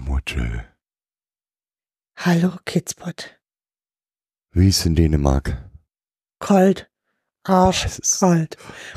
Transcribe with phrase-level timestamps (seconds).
[0.00, 0.64] Momoche.
[2.16, 3.38] Hallo, Kidspot.
[4.52, 5.70] Wie ist in Dänemark?
[6.38, 6.90] Kalt.
[7.44, 8.56] Es ist Arschkalt.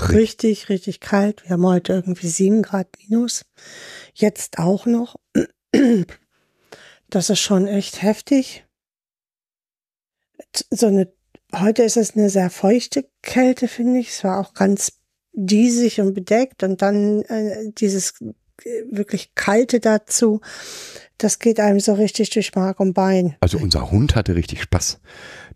[0.09, 1.43] Richtig, richtig kalt.
[1.43, 3.45] Wir haben heute irgendwie sieben Grad minus.
[4.13, 5.15] Jetzt auch noch.
[7.09, 8.65] Das ist schon echt heftig.
[10.69, 11.13] So eine,
[11.55, 14.09] heute ist es eine sehr feuchte Kälte, finde ich.
[14.09, 14.99] Es war auch ganz
[15.31, 18.13] diesig und bedeckt und dann äh, dieses
[18.89, 20.41] wirklich kalte dazu.
[21.17, 23.35] Das geht einem so richtig durch Mark und Bein.
[23.39, 24.99] Also unser Hund hatte richtig Spaß.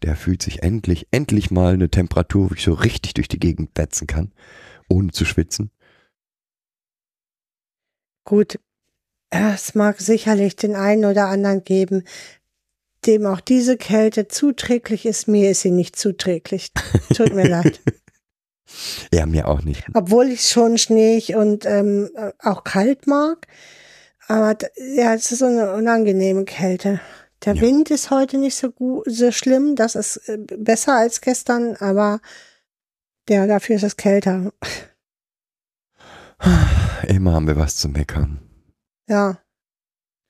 [0.02, 3.72] Der fühlt sich endlich, endlich mal eine Temperatur, wo ich so richtig durch die Gegend
[3.76, 4.31] wetzen kann,
[4.88, 5.72] ohne zu schwitzen.
[8.23, 8.59] Gut,
[9.30, 12.04] es mag sicherlich den einen oder anderen geben,
[13.06, 15.28] dem auch diese Kälte zuträglich ist.
[15.28, 16.72] Mir ist sie nicht zuträglich.
[17.16, 17.80] Tut mir leid.
[19.14, 19.84] Ja, mir auch nicht.
[19.94, 23.48] Obwohl ich schon schneeig und ähm, auch kalt mag.
[24.28, 24.58] Aber
[24.96, 27.00] ja, es ist so eine unangenehme Kälte.
[27.45, 27.62] Der Ja.
[27.62, 29.76] Wind ist heute nicht so gut, so schlimm.
[29.76, 32.20] Das ist äh, besser als gestern, aber
[33.30, 34.52] ja, dafür ist es kälter.
[37.08, 38.40] Immer haben wir was zu meckern.
[39.08, 39.40] Ja.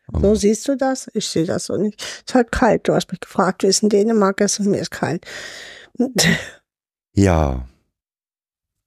[0.07, 1.09] Aber So siehst du das?
[1.13, 2.01] Ich sehe das so nicht.
[2.01, 2.87] Es ist halt kalt.
[2.87, 5.25] Du hast mich gefragt, wie es in Dänemark ist und mir ist kalt.
[7.13, 7.67] ja.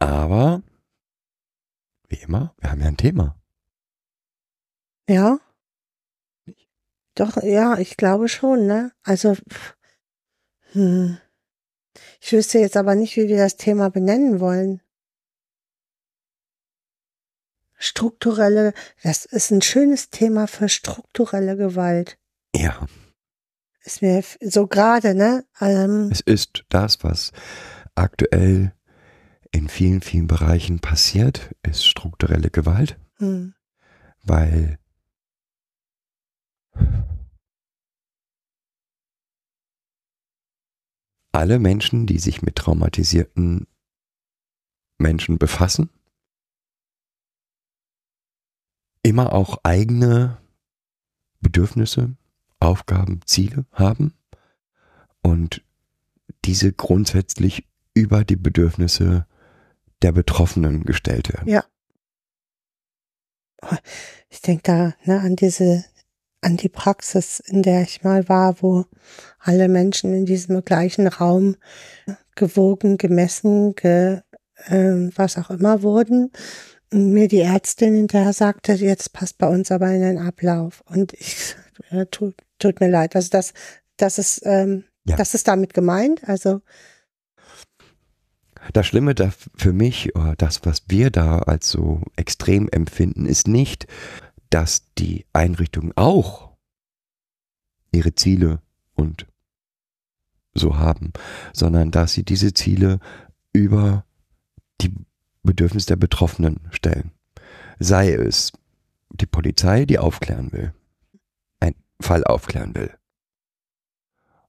[0.01, 0.63] Aber,
[2.09, 3.41] wie immer, wir haben ja ein Thema.
[5.09, 5.39] Ja.
[7.15, 8.93] Doch, ja, ich glaube schon, ne?
[9.03, 9.37] Also,
[10.73, 11.19] hm.
[12.21, 14.81] ich wüsste jetzt aber nicht, wie wir das Thema benennen wollen.
[17.77, 18.73] Strukturelle,
[19.03, 22.19] das ist ein schönes Thema für strukturelle Gewalt.
[22.55, 22.87] Ja,
[23.83, 25.45] Ist mir so gerade, ne?
[25.61, 27.33] Ähm, es ist das, was
[27.95, 28.75] aktuell
[29.53, 32.99] in vielen, vielen Bereichen passiert, ist strukturelle Gewalt.
[33.19, 33.55] hm.
[34.23, 34.79] weil
[41.33, 43.67] alle Menschen, die sich mit traumatisierten
[44.99, 45.91] Menschen befassen,
[49.03, 50.39] immer auch eigene
[51.41, 52.17] Bedürfnisse,
[52.59, 54.13] Aufgaben, Ziele haben
[55.23, 55.65] und
[56.45, 59.27] diese grundsätzlich über die Bedürfnisse
[60.03, 61.49] der Betroffenen gestellt werden.
[61.49, 61.65] Ja.
[64.31, 65.85] Ich denke da ne, an diese,
[66.41, 68.87] an die Praxis, in der ich mal war, wo
[69.39, 71.57] alle Menschen in diesem gleichen Raum
[72.37, 74.21] gewogen, gemessen, ge,
[74.69, 76.33] ähm, was auch immer wurden.
[76.93, 80.83] Und mir die Ärztin hinterher sagte, jetzt passt bei uns aber in den Ablauf.
[80.87, 81.55] Und ich,
[81.91, 83.15] äh, tut, tut mir leid.
[83.15, 83.53] Also das,
[83.97, 85.17] das ist, ähm, Ja.
[85.17, 86.27] das ist damit gemeint.
[86.29, 86.63] Also,
[88.73, 93.49] Das Schlimme da für mich, oder das, was wir da als so extrem empfinden, ist
[93.49, 93.87] nicht,
[94.51, 96.51] dass die Einrichtungen auch
[97.93, 98.61] ihre Ziele
[98.95, 99.27] und
[100.55, 101.13] so haben,
[101.53, 103.01] sondern dass sie diese Ziele
[103.53, 104.05] über
[104.81, 104.95] die
[105.43, 107.13] Bedürfnisse der Betroffenen stellen.
[107.79, 108.53] Sei es
[109.11, 110.75] die Polizei, die aufklären will,
[111.61, 112.95] einen Fall aufklären will.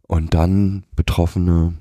[0.02, 1.81] Und dann Betroffene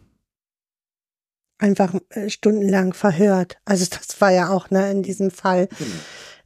[1.60, 3.58] einfach äh, stundenlang verhört.
[3.64, 5.68] Also das war ja auch ne, in diesem Fall,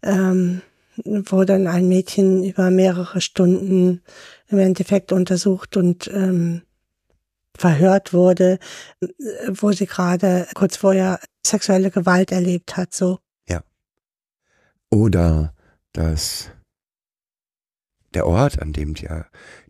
[0.03, 0.63] ähm,
[0.97, 4.03] wo dann ein Mädchen über mehrere Stunden
[4.49, 6.63] im Endeffekt untersucht und ähm,
[7.57, 8.59] verhört wurde,
[9.01, 9.07] äh,
[9.49, 12.95] wo sie gerade kurz vorher sexuelle Gewalt erlebt hat.
[12.95, 13.19] So,
[14.91, 15.55] Oder
[15.93, 16.51] dass
[18.15, 19.09] der Ort, an dem die,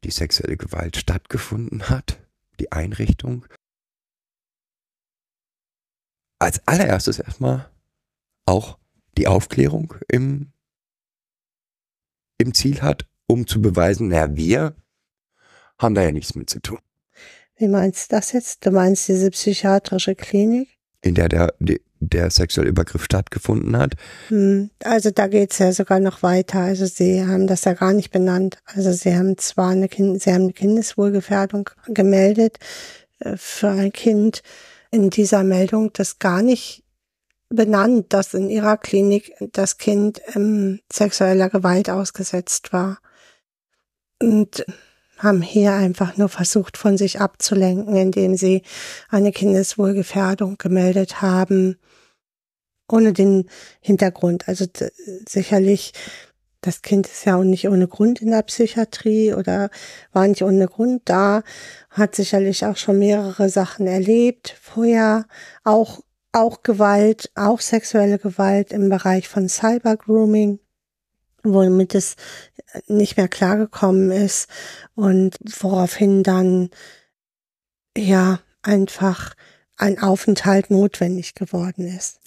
[0.04, 2.18] die sexuelle Gewalt stattgefunden hat,
[2.60, 3.46] die Einrichtung,
[6.44, 7.68] als allererstes erstmal
[8.46, 8.78] auch
[9.16, 10.52] die Aufklärung im,
[12.38, 14.74] im Ziel hat, um zu beweisen, naja, wir
[15.78, 16.78] haben da ja nichts mit zu tun.
[17.56, 18.66] wie meinst du das jetzt?
[18.66, 20.68] Du meinst diese psychiatrische Klinik?
[21.02, 23.94] In der der, die- der sexuelle Übergriff stattgefunden hat.
[24.28, 26.60] Hm, Also da geht's ja sogar noch weiter.
[26.60, 28.58] Also sie haben das ja gar nicht benannt.
[28.66, 32.58] Also sie haben zwar eine, kind, sie haben eine Kindeswohlgefährdung gemeldet
[33.20, 34.42] äh, für ein Kind.
[34.94, 36.84] In dieser Meldung das gar nicht
[37.48, 42.98] benannt, dass in ihrer Klinik das Kind ähm, sexueller Gewalt ausgesetzt war.
[44.20, 44.64] und
[45.18, 48.62] haben hier einfach nur versucht, von sich abzulenken, indem sie
[49.08, 51.76] eine Kindeswohlgefährdung gemeldet haben,
[52.88, 53.48] ohne den
[53.80, 54.48] Hintergrund.
[54.48, 54.66] Also
[55.28, 55.92] sicherlich,
[56.66, 59.70] das Kind ist ja auch nicht ohne Grund in der Psychiatrie oder
[60.12, 61.42] war nicht ohne Grund da,
[61.90, 65.26] hat sicherlich auch schon mehrere Sachen erlebt, vorher
[65.62, 66.00] auch
[66.32, 70.58] auch Gewalt, auch sexuelle Gewalt im Bereich von Cybergrooming,
[71.44, 72.16] womit es
[72.88, 74.48] nicht mehr klargekommen ist
[74.96, 76.70] und woraufhin dann
[77.96, 79.34] ja einfach
[79.76, 82.18] ein Aufenthalt notwendig geworden ist.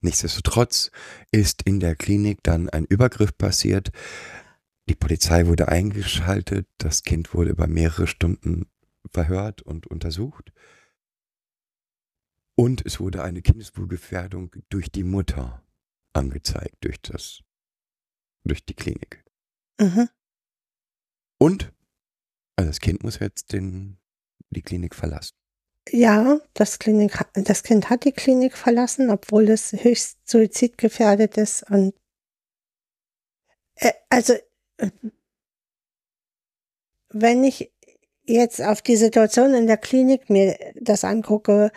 [0.00, 0.90] Nichtsdestotrotz
[1.32, 3.90] ist in der Klinik dann ein Übergriff passiert.
[4.88, 8.66] Die Polizei wurde eingeschaltet, das Kind wurde über mehrere Stunden
[9.10, 10.52] verhört und untersucht.
[12.54, 15.62] Und es wurde eine Kindeswohlgefährdung durch die Mutter
[16.12, 17.42] angezeigt, durch das,
[18.44, 19.24] durch die Klinik.
[19.80, 20.08] Mhm.
[21.38, 21.72] Und
[22.56, 23.98] also das Kind muss jetzt den,
[24.50, 25.37] die Klinik verlassen.
[25.90, 31.68] Ja, das, Klinik, das Kind hat die Klinik verlassen, obwohl es höchst suizidgefährdet ist.
[31.70, 31.94] Und
[33.76, 34.34] äh, also,
[34.78, 34.90] äh,
[37.10, 37.72] wenn ich
[38.24, 41.72] jetzt auf die Situation in der Klinik mir das angucke,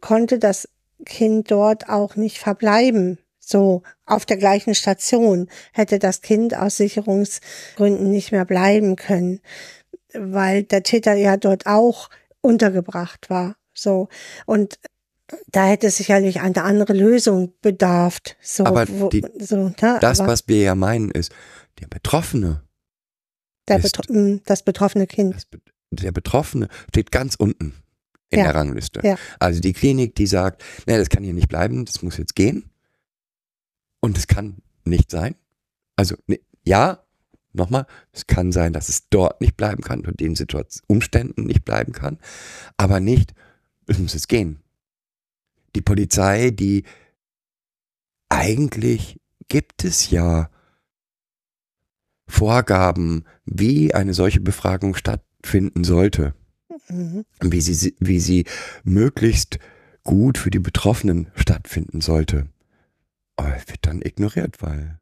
[0.00, 0.68] konnte das
[1.04, 3.18] Kind dort auch nicht verbleiben.
[3.38, 9.40] So auf der gleichen Station hätte das Kind aus Sicherungsgründen nicht mehr bleiben können,
[10.14, 12.08] weil der Täter ja dort auch
[12.44, 13.56] untergebracht war.
[13.72, 14.08] So
[14.46, 14.78] und
[15.50, 18.36] da hätte es sicherlich eine andere Lösung bedarft.
[18.42, 19.98] So, aber die, so, ne?
[20.00, 21.32] das, aber was wir ja meinen, ist
[21.80, 22.62] der Betroffene.
[23.68, 25.34] Der Betro hm, das betroffene Kind.
[25.34, 25.46] Das,
[25.90, 27.74] der Betroffene steht ganz unten
[28.28, 28.44] in ja.
[28.44, 29.00] der Rangliste.
[29.02, 29.16] Ja.
[29.38, 32.70] Also die Klinik, die sagt, nee, das kann hier nicht bleiben, das muss jetzt gehen.
[34.00, 35.34] Und es kann nicht sein.
[35.96, 37.04] Also ne, ja,
[37.54, 41.64] nochmal, es kann sein, dass es dort nicht bleiben kann, unter den Situation, Umständen nicht
[41.64, 42.18] bleiben kann,
[42.76, 43.34] aber nicht,
[43.86, 44.60] es muss jetzt gehen.
[45.74, 46.84] Die Polizei, die
[48.28, 50.50] eigentlich gibt es ja
[52.26, 56.34] Vorgaben, wie eine solche Befragung stattfinden sollte
[56.88, 57.24] mhm.
[57.40, 58.44] wie, sie, wie sie
[58.82, 59.58] möglichst
[60.02, 62.48] gut für die Betroffenen stattfinden sollte.
[63.36, 65.00] Aber es wird dann ignoriert, weil.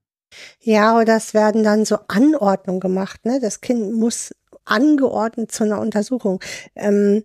[0.60, 3.40] Ja, oder es werden dann so Anordnungen gemacht, ne?
[3.40, 4.32] Das Kind muss
[4.64, 6.40] angeordnet zu einer Untersuchung.
[6.74, 7.24] Ähm,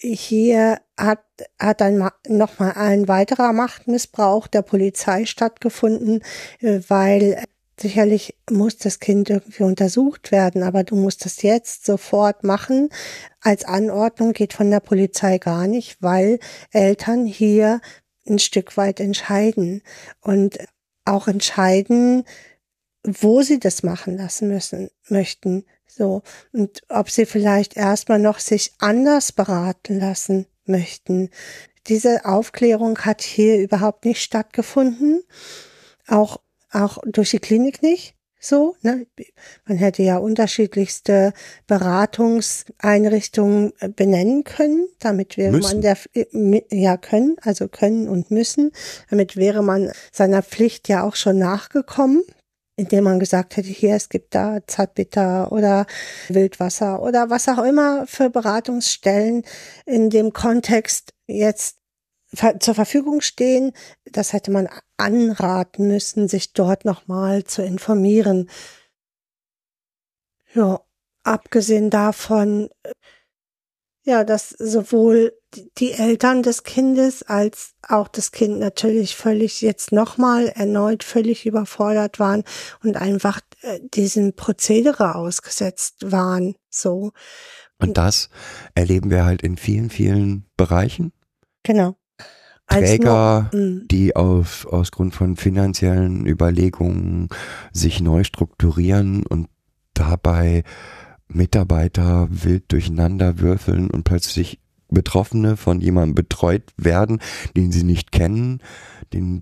[0.00, 1.20] hier hat,
[1.58, 6.22] hat dann nochmal ein weiterer Machtmissbrauch der Polizei stattgefunden,
[6.60, 7.42] äh, weil
[7.80, 12.90] sicherlich muss das Kind irgendwie untersucht werden, aber du musst das jetzt sofort machen.
[13.40, 16.38] Als Anordnung geht von der Polizei gar nicht, weil
[16.72, 17.80] Eltern hier
[18.28, 19.82] ein Stück weit entscheiden
[20.20, 20.58] und
[21.08, 22.24] auch entscheiden,
[23.04, 25.64] wo sie das machen lassen müssen, möchten.
[25.86, 26.22] So.
[26.52, 31.30] Und ob sie vielleicht erstmal noch sich anders beraten lassen möchten.
[31.86, 35.22] Diese Aufklärung hat hier überhaupt nicht stattgefunden.
[36.06, 36.40] Auch
[36.70, 38.76] auch durch die Klinik nicht so.
[38.82, 39.06] Ne?
[39.66, 41.32] Man hätte ja unterschiedlichste
[41.66, 44.88] Beratungseinrichtungen äh, benennen können.
[44.98, 45.80] Damit wäre müssen.
[45.80, 48.72] man der äh, ja können, also können und müssen.
[49.10, 52.22] Damit wäre man seiner Pflicht ja auch schon nachgekommen
[52.78, 55.84] indem man gesagt hätte, hier, es gibt da Zartbitter oder
[56.28, 59.42] Wildwasser oder was auch immer für Beratungsstellen
[59.84, 61.78] in dem Kontext jetzt
[62.34, 63.72] zur Verfügung stehen.
[64.04, 68.50] Das hätte man anraten müssen, sich dort nochmal zu informieren.
[70.54, 70.80] Ja,
[71.22, 72.68] abgesehen davon,
[74.08, 75.34] ja, dass sowohl
[75.78, 82.18] die Eltern des Kindes als auch das Kind natürlich völlig jetzt nochmal erneut völlig überfordert
[82.18, 82.44] waren
[82.82, 87.12] und einfach äh, diesem Prozedere ausgesetzt waren, so.
[87.78, 88.28] Und das
[88.74, 91.12] erleben wir halt in vielen, vielen Bereichen.
[91.62, 91.96] Genau.
[92.68, 93.88] Träger, mm.
[93.90, 97.28] die aus, aus Grund von finanziellen Überlegungen
[97.72, 99.48] sich neu strukturieren und
[99.94, 100.62] dabei
[101.28, 107.20] Mitarbeiter wild durcheinander würfeln und plötzlich Betroffene von jemandem betreut werden,
[107.56, 108.62] den sie nicht kennen,
[109.12, 109.40] den,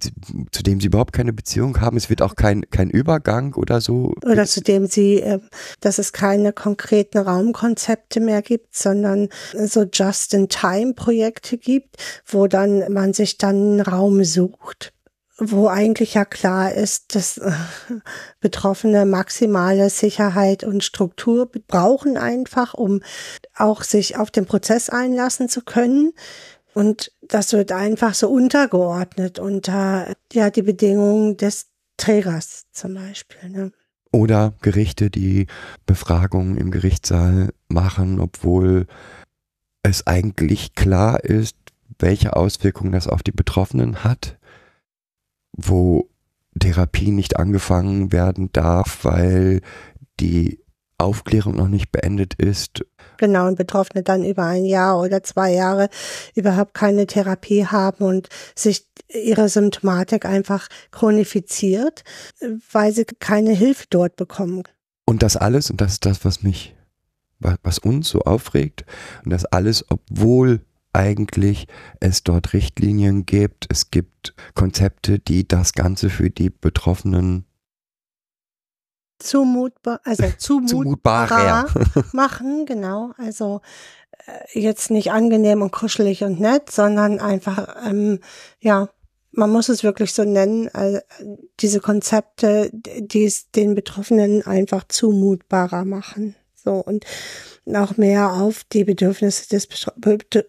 [0.50, 1.96] zu dem sie überhaupt keine Beziehung haben.
[1.96, 4.14] Es wird auch kein, kein Übergang oder so.
[4.24, 5.40] Oder zu dem sie, äh,
[5.80, 13.38] dass es keine konkreten Raumkonzepte mehr gibt, sondern so Just-in-Time-Projekte gibt, wo dann man sich
[13.38, 14.92] dann einen Raum sucht
[15.38, 17.52] wo eigentlich ja klar ist, dass äh,
[18.40, 23.02] Betroffene maximale Sicherheit und Struktur brauchen einfach, um
[23.54, 26.12] auch sich auf den Prozess einlassen zu können.
[26.74, 31.66] Und das wird einfach so untergeordnet unter ja die Bedingungen des
[31.96, 33.48] Trägers zum Beispiel.
[33.50, 33.72] Ne?
[34.12, 35.46] Oder Gerichte, die
[35.84, 38.86] Befragungen im Gerichtssaal machen, obwohl
[39.82, 41.56] es eigentlich klar ist,
[41.98, 44.38] welche Auswirkungen das auf die Betroffenen hat,
[45.56, 46.08] wo
[46.58, 49.60] Therapie nicht angefangen werden darf, weil
[50.20, 50.60] die
[50.98, 52.84] Aufklärung noch nicht beendet ist.
[53.18, 55.88] Genau, und Betroffene dann über ein Jahr oder zwei Jahre
[56.34, 62.04] überhaupt keine Therapie haben und sich ihre Symptomatik einfach chronifiziert,
[62.72, 64.62] weil sie keine Hilfe dort bekommen.
[65.04, 66.74] Und das alles, und das ist das, was mich,
[67.38, 68.84] was uns so aufregt,
[69.24, 70.60] und das alles, obwohl
[70.96, 71.66] eigentlich
[72.00, 77.46] es dort Richtlinien gibt, es gibt Konzepte, die das Ganze für die Betroffenen
[79.18, 81.66] zumutbar, also zumutbarer
[82.12, 83.12] machen, genau.
[83.16, 83.60] Also
[84.26, 88.20] äh, jetzt nicht angenehm und kuschelig und nett, sondern einfach, ähm,
[88.60, 88.88] ja,
[89.32, 91.00] man muss es wirklich so nennen, äh,
[91.60, 96.34] diese Konzepte, die es den Betroffenen einfach zumutbarer machen.
[96.66, 97.06] So und
[97.74, 99.68] auch mehr auf die Bedürfnisse des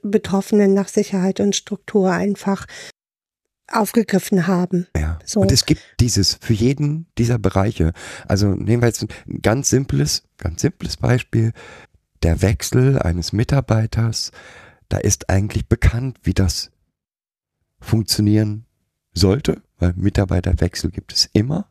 [0.02, 2.66] Betroffenen nach Sicherheit und Struktur einfach
[3.72, 4.88] aufgegriffen haben.
[4.96, 5.20] Ja.
[5.26, 5.42] So.
[5.42, 7.94] Und es gibt dieses für jeden dieser Bereiche.
[8.28, 11.54] Also nehmen wir jetzt ein ganz simples, ganz simples Beispiel.
[12.24, 14.32] Der Wechsel eines Mitarbeiters,
[14.90, 16.72] da ist eigentlich bekannt, wie das
[17.80, 18.66] funktionieren
[19.14, 21.70] sollte, weil Mitarbeiterwechsel gibt es immer,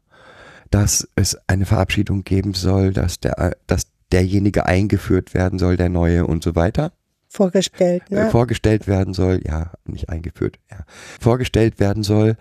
[0.71, 6.27] dass es eine Verabschiedung geben soll, dass der, dass derjenige eingeführt werden soll, der neue
[6.27, 6.93] und so weiter
[7.29, 8.31] vorgestellt, ne?
[8.31, 10.85] Vorgestellt werden soll, ja, nicht eingeführt, ja,
[11.21, 12.37] vorgestellt werden soll,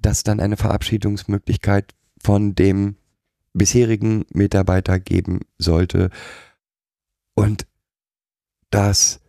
[0.00, 2.96] dass dann eine Verabschiedungsmöglichkeit von dem
[3.52, 6.10] bisherigen Mitarbeiter geben sollte
[7.34, 7.66] und
[8.70, 9.20] dass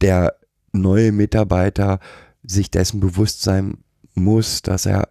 [0.00, 0.36] der
[0.72, 2.00] neue Mitarbeiter
[2.42, 5.08] sich dessen bewusst sein muss, dass er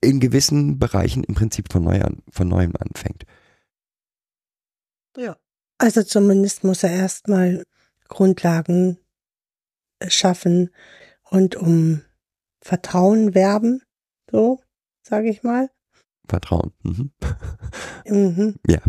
[0.00, 3.24] in gewissen Bereichen im Prinzip von, neu an, von neuem anfängt.
[5.18, 5.36] Ja.
[5.78, 7.64] Also zumindest muss er erstmal
[8.08, 8.98] Grundlagen
[10.06, 10.70] schaffen
[11.24, 12.02] und um
[12.60, 13.82] Vertrauen werben,
[14.30, 14.60] so
[15.02, 15.70] sage ich mal.
[16.28, 16.72] Vertrauen.
[16.82, 17.12] Mhm.
[18.06, 18.54] Mhm.
[18.68, 18.80] Ja.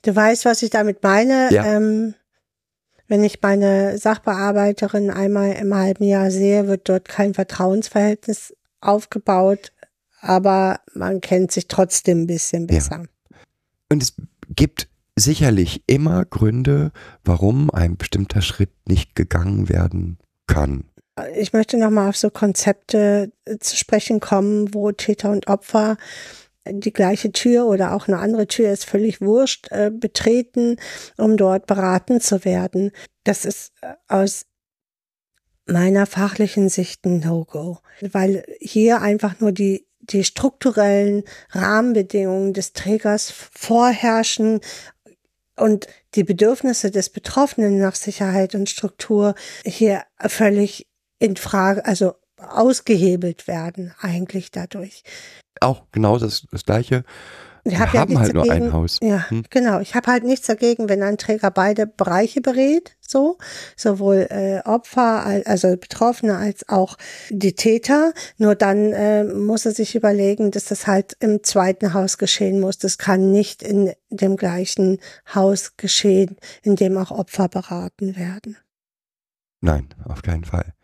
[0.00, 1.52] Du weißt, was ich damit meine.
[1.52, 1.66] Ja.
[1.66, 2.14] Ähm,
[3.06, 9.72] wenn ich meine Sachbearbeiterin einmal im halben Jahr sehe, wird dort kein Vertrauensverhältnis aufgebaut,
[10.20, 13.02] aber man kennt sich trotzdem ein bisschen besser.
[13.02, 13.13] Ja.
[13.94, 14.14] Und es
[14.56, 16.90] gibt sicherlich immer Gründe,
[17.24, 20.82] warum ein bestimmter Schritt nicht gegangen werden kann.
[21.36, 25.96] Ich möchte nochmal auf so Konzepte äh, zu sprechen kommen, wo Täter und Opfer
[26.68, 30.76] die gleiche Tür oder auch eine andere Tür ist völlig wurscht, äh, betreten,
[31.16, 32.90] um dort beraten zu werden.
[33.22, 34.46] Das ist äh, aus
[35.66, 43.30] meiner fachlichen Sicht ein No-Go, weil hier einfach nur die die strukturellen Rahmenbedingungen des Trägers
[43.30, 44.60] vorherrschen
[45.56, 49.34] und die Bedürfnisse des Betroffenen nach Sicherheit und Struktur
[49.64, 55.02] hier völlig in Frage, also ausgehebelt werden eigentlich dadurch.
[55.60, 57.04] Auch genau das, das gleiche.
[57.64, 58.98] Wir hab haben ja halt dagegen, nur ein Haus.
[59.02, 59.44] Ja, hm.
[59.48, 59.80] genau.
[59.80, 63.38] Ich habe halt nichts dagegen, wenn ein Träger beide Bereiche berät, so
[63.74, 66.98] sowohl äh, Opfer, also Betroffene als auch
[67.30, 68.12] die Täter.
[68.36, 72.76] Nur dann äh, muss er sich überlegen, dass das halt im zweiten Haus geschehen muss.
[72.78, 74.98] Das kann nicht in dem gleichen
[75.34, 78.58] Haus geschehen, in dem auch Opfer beraten werden.
[79.62, 80.74] Nein, auf keinen Fall.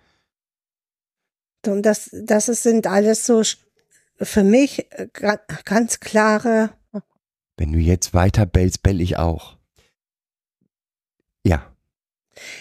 [1.66, 3.42] Und das, das sind alles so
[4.22, 5.08] für mich äh,
[5.64, 6.70] ganz klare.
[7.56, 9.56] Wenn du jetzt weiter bellst, bell ich auch.
[11.44, 11.66] Ja.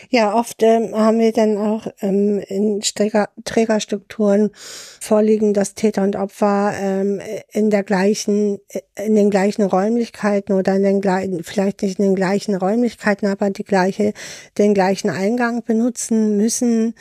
[0.10, 6.18] Ja, oft ähm, haben wir dann auch ähm, in Träger, Trägerstrukturen vorliegen, dass Täter und
[6.18, 8.60] Opfer ähm, in der gleichen,
[8.98, 13.52] in den gleichen Räumlichkeiten oder in den gleichen, vielleicht nicht in den gleichen Räumlichkeiten, aber
[13.52, 14.14] die gleiche,
[14.58, 16.96] den gleichen Eingang benutzen müssen.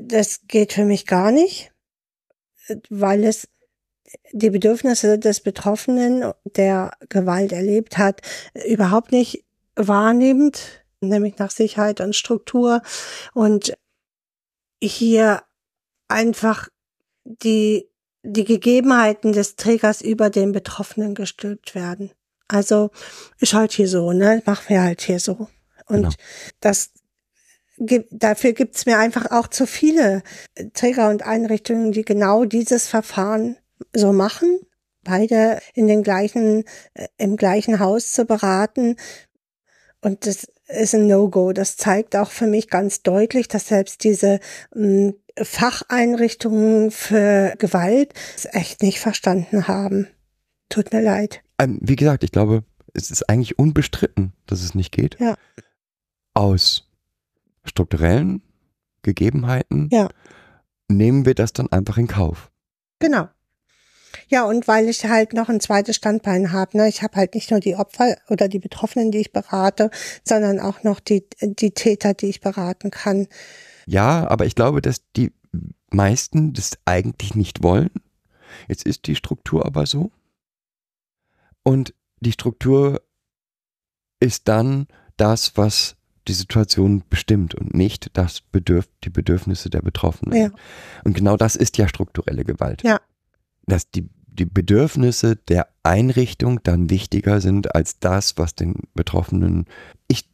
[0.00, 1.70] Das geht für mich gar nicht
[2.90, 3.48] weil es
[4.32, 8.22] die Bedürfnisse des Betroffenen, der Gewalt erlebt hat,
[8.66, 9.44] überhaupt nicht
[9.76, 12.82] wahrnimmt, nämlich nach Sicherheit und Struktur
[13.34, 13.74] und
[14.82, 15.42] hier
[16.08, 16.68] einfach
[17.24, 17.88] die,
[18.22, 22.10] die Gegebenheiten des Trägers über den Betroffenen gestülpt werden.
[22.48, 22.90] Also
[23.38, 24.42] ist halt hier so, ne?
[24.46, 25.48] Machen wir halt hier so.
[25.86, 26.10] Und genau.
[26.60, 26.90] das
[28.10, 30.22] dafür gibt's mir einfach auch zu viele
[30.74, 33.56] Träger und Einrichtungen, die genau dieses Verfahren
[33.94, 34.60] so machen,
[35.04, 38.96] beide in den gleichen, äh, im gleichen Haus zu beraten.
[40.00, 41.52] Und das ist ein No-Go.
[41.52, 44.40] Das zeigt auch für mich ganz deutlich, dass selbst diese
[44.74, 50.08] mh, Facheinrichtungen für Gewalt es echt nicht verstanden haben.
[50.68, 51.42] Tut mir leid.
[51.58, 55.16] Ähm, wie gesagt, ich glaube, es ist eigentlich unbestritten, dass es nicht geht.
[55.18, 55.34] Ja.
[56.34, 56.87] Aus
[57.68, 58.42] strukturellen
[59.02, 60.08] Gegebenheiten Ja.
[60.88, 62.50] nehmen wir das dann einfach in Kauf.
[62.98, 63.28] Genau.
[64.28, 67.50] Ja, und weil ich halt noch ein zweites Standbein habe, ne, ich habe halt nicht
[67.50, 69.90] nur die Opfer oder die Betroffenen, die ich berate,
[70.24, 73.26] sondern auch noch die, die Täter, die ich beraten kann.
[73.86, 75.32] Ja, aber ich glaube, dass die
[75.90, 77.90] meisten das eigentlich nicht wollen.
[78.66, 80.10] Jetzt ist die Struktur aber so.
[81.62, 83.02] Und die Struktur
[84.20, 85.96] ist dann das, was
[86.28, 90.38] die Situation bestimmt und nicht das Bedürf die Bedürfnisse der Betroffenen.
[90.38, 90.50] Ja.
[91.04, 92.82] Und genau das ist ja strukturelle Gewalt.
[92.82, 93.00] Ja.
[93.66, 99.66] Dass die, die Bedürfnisse der Einrichtung dann wichtiger sind als das, was den Betroffenen.
[100.06, 100.28] Ich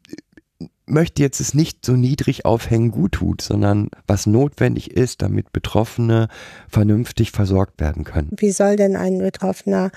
[0.86, 6.28] möchte jetzt es nicht so niedrig aufhängen gut tut, sondern was notwendig ist, damit Betroffene
[6.68, 8.30] vernünftig versorgt werden können.
[8.36, 9.90] Wie soll denn ein Betroffener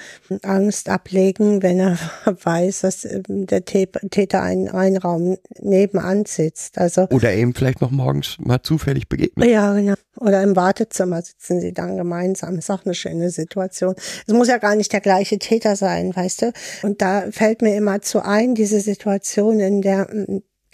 [0.44, 6.78] Angst ablegen, wenn er weiß, dass ähm, der Tä- Täter einen, einen Raum nebenan sitzt?
[6.78, 9.50] Also Oder eben vielleicht noch morgens mal zufällig begegnen.
[9.50, 9.96] Ja, genau.
[10.18, 12.58] Oder im Wartezimmer sitzen sie dann gemeinsam.
[12.58, 13.96] Ist auch eine schöne Situation.
[14.26, 16.54] Es muss ja gar nicht der gleiche Täter sein, weißt du?
[16.84, 20.08] Und da fällt mir immer zu ein, diese Situation in der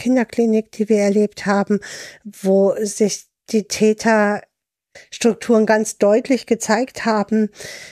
[0.03, 1.79] Kinderklinik, die wir erlebt haben,
[2.25, 7.49] wo sich die Täterstrukturen ganz deutlich gezeigt haben,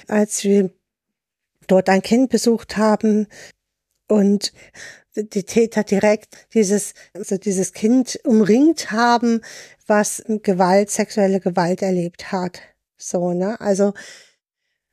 [0.09, 0.71] als wir
[1.67, 3.27] dort ein Kind besucht haben
[4.09, 4.51] und
[5.15, 9.39] die Täter direkt dieses, also dieses Kind umringt haben,
[9.87, 12.59] was Gewalt, sexuelle Gewalt erlebt hat.
[12.97, 13.57] So, ne?
[13.61, 13.93] Also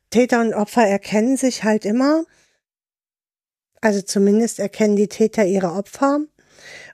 [0.09, 2.23] Täter und Opfer erkennen sich halt immer.
[3.81, 6.21] Also zumindest erkennen die Täter ihre Opfer.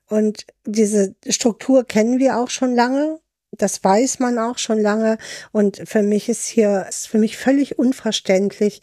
[0.08, 3.20] Und diese Struktur kennen wir auch schon lange.
[3.52, 5.18] Das weiß man auch schon lange.
[5.52, 8.82] Und für mich ist hier, ist für mich völlig unverständlich,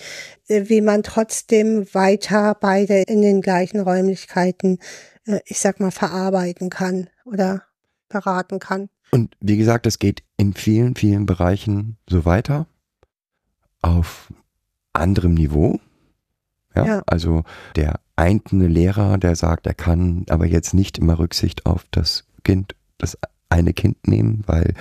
[0.49, 4.79] äh, wie man trotzdem weiter beide in den gleichen Räumlichkeiten,
[5.26, 7.65] äh, ich sag mal, verarbeiten kann oder
[8.08, 8.89] beraten kann.
[9.11, 12.67] Und wie gesagt, es geht in vielen, vielen Bereichen so weiter.
[13.82, 14.32] Auf
[14.95, 15.78] anderem Niveau.
[16.75, 17.02] Ja, Ja.
[17.06, 17.45] also
[17.76, 22.76] der einzelne Lehrer, der sagt, er kann aber jetzt nicht immer Rücksicht auf das Kind,
[22.97, 24.75] das eine Kind nehmen, weil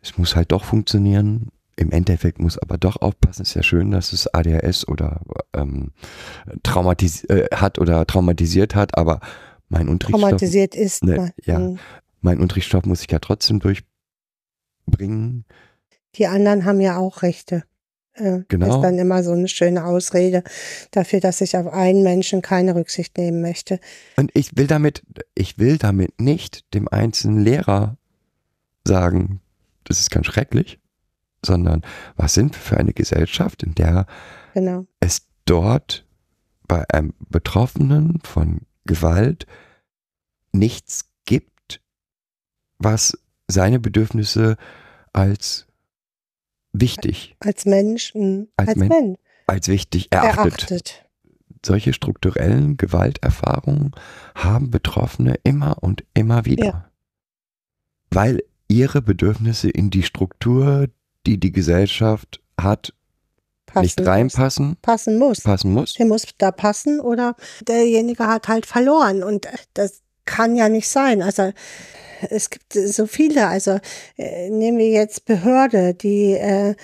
[0.00, 1.48] es muss halt doch funktionieren.
[1.74, 3.42] Im Endeffekt muss aber doch aufpassen.
[3.42, 5.22] Ist ja schön, dass es ADHS oder
[5.54, 5.90] ähm,
[6.62, 9.20] traumatis äh, hat oder traumatisiert hat, aber
[9.68, 11.02] mein Unterrichtsstoff Traumatisiert ist.
[11.02, 11.58] Ne, ja.
[11.58, 11.78] Mhm.
[12.20, 15.44] mein Unterrichtsstoff muss ich ja trotzdem durchbringen.
[16.14, 17.64] Die anderen haben ja auch Rechte.
[18.14, 18.76] Äh, Genau.
[18.76, 20.42] Ist dann immer so eine schöne Ausrede
[20.90, 23.80] dafür, dass ich auf einen Menschen keine Rücksicht nehmen möchte.
[24.16, 25.02] Und ich will damit,
[25.34, 27.96] ich will damit nicht dem einzelnen Lehrer
[28.86, 29.40] sagen,
[29.84, 30.78] das ist ganz schrecklich,
[31.44, 31.82] sondern
[32.16, 34.06] was sind wir für eine Gesellschaft, in der
[34.54, 34.86] Genau.
[35.00, 36.04] es dort
[36.68, 39.46] bei einem Betroffenen von Gewalt
[40.52, 41.80] nichts gibt,
[42.78, 44.56] was seine Bedürfnisse
[45.12, 45.66] als
[46.72, 50.70] wichtig, Als Mensch, mh, Als als, Men- Mensch als wichtig erachtet.
[50.70, 51.04] erachtet.
[51.64, 53.92] solche strukturellen Gewalterfahrungen
[54.34, 56.64] haben Betroffene immer und immer wieder.
[56.64, 56.90] Ja.
[58.10, 60.88] Weil ihre Bedürfnisse in die Struktur,
[61.26, 62.92] die die Gesellschaft hat,
[63.66, 64.76] Passen nicht reinpassen, Muss.
[64.82, 65.40] Passen muss.
[65.40, 65.94] passen muss.
[65.94, 71.22] Der muss da passen oder derjenige hat halt verloren und das kann ja nicht sein.
[71.22, 71.52] Also
[72.30, 73.46] es gibt so viele.
[73.46, 73.78] Also
[74.16, 76.74] äh, nehmen wir jetzt Behörde, die äh,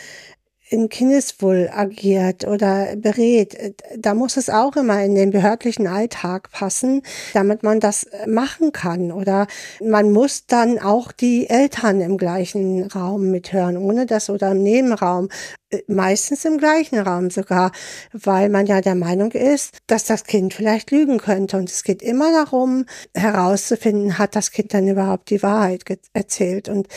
[0.70, 3.74] in Kindeswohl agiert oder berät.
[3.96, 7.02] Da muss es auch immer in den behördlichen Alltag passen,
[7.32, 9.10] damit man das machen kann.
[9.10, 9.46] Oder
[9.82, 15.28] man muss dann auch die Eltern im gleichen Raum mithören, ohne das oder im Nebenraum.
[15.70, 17.72] Äh, Meistens im gleichen Raum sogar,
[18.12, 21.56] weil man ja der Meinung ist, dass das Kind vielleicht lügen könnte.
[21.56, 26.68] Und es geht immer darum, herauszufinden, hat das Kind dann überhaupt die Wahrheit erzählt.
[26.68, 26.88] Und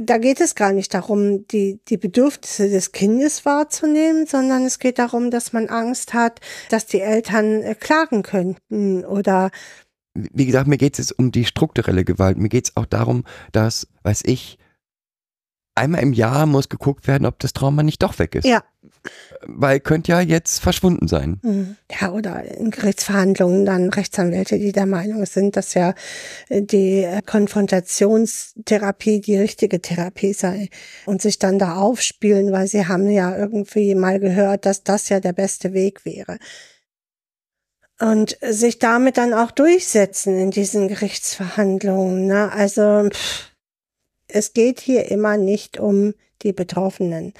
[0.00, 4.98] da geht es gar nicht darum, die, die Bedürfnisse des Kindes wahrzunehmen, sondern es geht
[4.98, 9.50] darum, dass man Angst hat, dass die Eltern äh, klagen könnten oder
[10.14, 12.36] Wie gesagt, mir geht es jetzt um die strukturelle Gewalt.
[12.36, 14.58] Mir geht es auch darum, dass, weiß ich,
[15.78, 18.44] einmal im Jahr muss geguckt werden, ob das Trauma nicht doch weg ist.
[18.44, 18.62] Ja.
[19.46, 21.40] Weil könnte ja jetzt verschwunden sein.
[21.42, 21.76] Mhm.
[22.00, 25.94] Ja, oder in Gerichtsverhandlungen dann Rechtsanwälte, die der Meinung sind, dass ja
[26.48, 30.68] äh, die äh, Konfrontationstherapie die richtige Therapie sei
[31.06, 35.20] und sich dann da aufspielen, weil sie haben ja irgendwie mal gehört, dass das ja
[35.20, 36.38] der beste Weg wäre.
[38.00, 42.26] und sich damit dann auch durchsetzen in diesen Gerichtsverhandlungen.
[42.26, 42.52] Ne?
[42.52, 43.47] Also pff,
[44.28, 47.34] es geht hier immer nicht um die Betroffenen.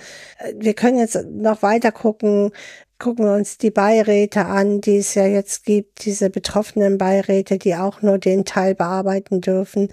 [0.56, 2.50] Wir können jetzt noch weiter gucken,
[2.98, 7.76] gucken wir uns die Beiräte an, die es ja jetzt gibt, diese betroffenen Beiräte, die
[7.76, 9.88] auch nur den Teil bearbeiten dürfen,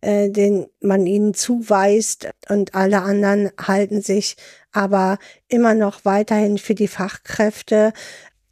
[0.00, 4.36] äh, den man ihnen zuweist und alle anderen halten sich
[4.72, 7.92] aber immer noch weiterhin für die Fachkräfte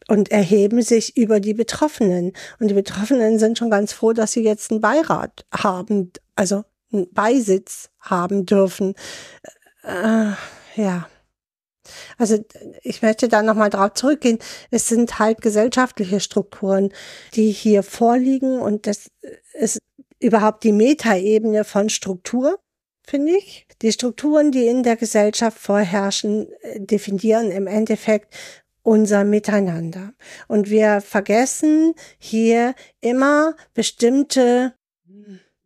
[0.09, 2.33] und erheben sich über die Betroffenen.
[2.61, 7.91] Und die Betroffenen sind schon ganz froh, dass sie jetzt einen Beirat haben, also Beisitz
[8.01, 8.95] haben dürfen.
[9.83, 10.33] Äh,
[10.77, 11.09] ja.
[12.19, 12.45] Also
[12.83, 14.39] ich möchte da nochmal drauf zurückgehen.
[14.71, 16.93] Es sind halt gesellschaftliche Strukturen,
[17.35, 19.11] die hier vorliegen und das
[19.55, 19.79] ist
[20.19, 22.59] überhaupt die Metaebene von Struktur,
[23.07, 23.67] finde ich.
[23.83, 28.35] Die Strukturen, die in der Gesellschaft vorherrschen, definieren im Endeffekt
[28.83, 30.13] unser Miteinander.
[30.49, 34.75] Und wir vergessen hier immer bestimmte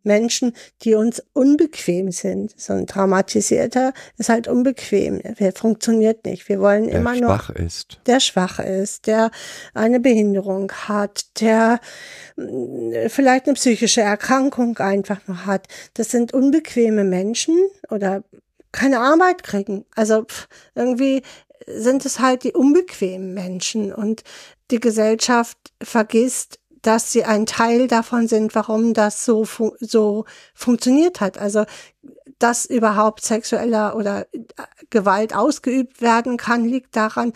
[0.03, 2.53] Menschen, die uns unbequem sind.
[2.59, 5.21] So ein Traumatisierter ist halt unbequem.
[5.39, 6.47] Der funktioniert nicht.
[6.49, 7.55] Wir wollen der immer schwach noch.
[7.55, 7.99] ist.
[8.05, 9.31] Der schwach ist, der
[9.73, 11.79] eine Behinderung hat, der
[12.35, 15.67] mm, vielleicht eine psychische Erkrankung einfach noch hat.
[15.93, 17.57] Das sind unbequeme Menschen
[17.89, 18.23] oder
[18.71, 19.85] keine Arbeit kriegen.
[19.95, 20.25] Also
[20.75, 21.23] irgendwie
[21.67, 24.23] sind es halt die unbequemen Menschen und
[24.71, 31.21] die Gesellschaft vergisst dass sie ein Teil davon sind, warum das so, fu so funktioniert
[31.21, 31.37] hat.
[31.37, 31.65] Also,
[32.39, 34.47] dass überhaupt sexueller oder äh,
[34.89, 37.33] Gewalt ausgeübt werden kann, liegt daran,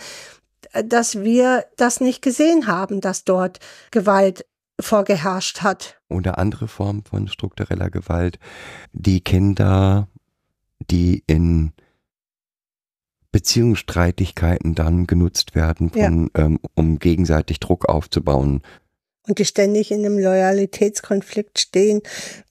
[0.84, 3.60] dass wir das nicht gesehen haben, dass dort
[3.92, 4.46] Gewalt
[4.80, 6.02] vorgeherrscht hat.
[6.10, 8.40] Oder andere Formen von struktureller Gewalt.
[8.92, 10.08] Die Kinder,
[10.90, 11.72] die in
[13.32, 16.44] Beziehungsstreitigkeiten dann genutzt werden, von, ja.
[16.44, 18.62] ähm, um gegenseitig Druck aufzubauen
[19.28, 22.02] und die ständig in einem Loyalitätskonflikt stehen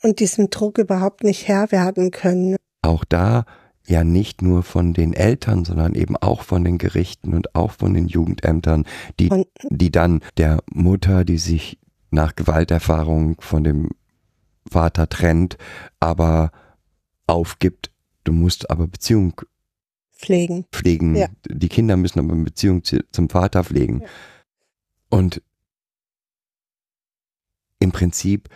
[0.03, 2.57] und diesem Druck überhaupt nicht Herr werden können.
[2.83, 3.45] Auch da
[3.87, 7.95] ja nicht nur von den Eltern, sondern eben auch von den Gerichten und auch von
[7.95, 8.85] den Jugendämtern,
[9.21, 11.79] die, und, die dann der Mutter, die sich
[12.11, 13.91] nach Gewalterfahrung von dem
[14.71, 15.59] Vater trennt,
[16.01, 16.51] aber
[17.27, 17.91] aufgibt,
[18.25, 19.41] du musst aber Beziehung
[20.13, 20.65] pflegen.
[20.73, 21.17] Pflegen.
[21.17, 21.27] Ja.
[21.47, 24.01] Die Kinder müssen aber eine Beziehung zum Vater pflegen.
[24.01, 24.07] Ja.
[25.11, 25.43] Und
[27.85, 28.49] im Prinzip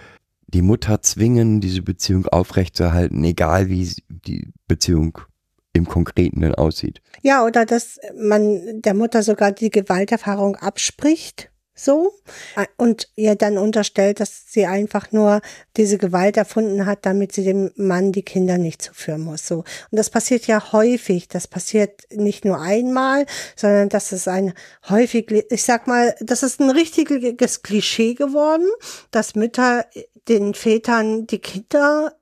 [0.48, 5.18] die Mutter zwingen, diese Beziehung aufrechtzuerhalten, egal wie die Beziehung
[5.74, 7.02] im Konkreten denn aussieht.
[7.22, 12.12] Ja, oder dass man der Mutter sogar die Gewalterfahrung abspricht so
[12.76, 15.40] und ihr dann unterstellt, dass sie einfach nur
[15.76, 19.46] diese Gewalt erfunden hat, damit sie dem Mann die Kinder nicht zuführen muss.
[19.46, 21.28] So und das passiert ja häufig.
[21.28, 24.54] Das passiert nicht nur einmal, sondern das ist ein
[24.88, 28.68] häufig, ich sag mal, das ist ein richtiges Klischee geworden,
[29.10, 29.86] dass Mütter
[30.28, 32.18] den Vätern die Kinder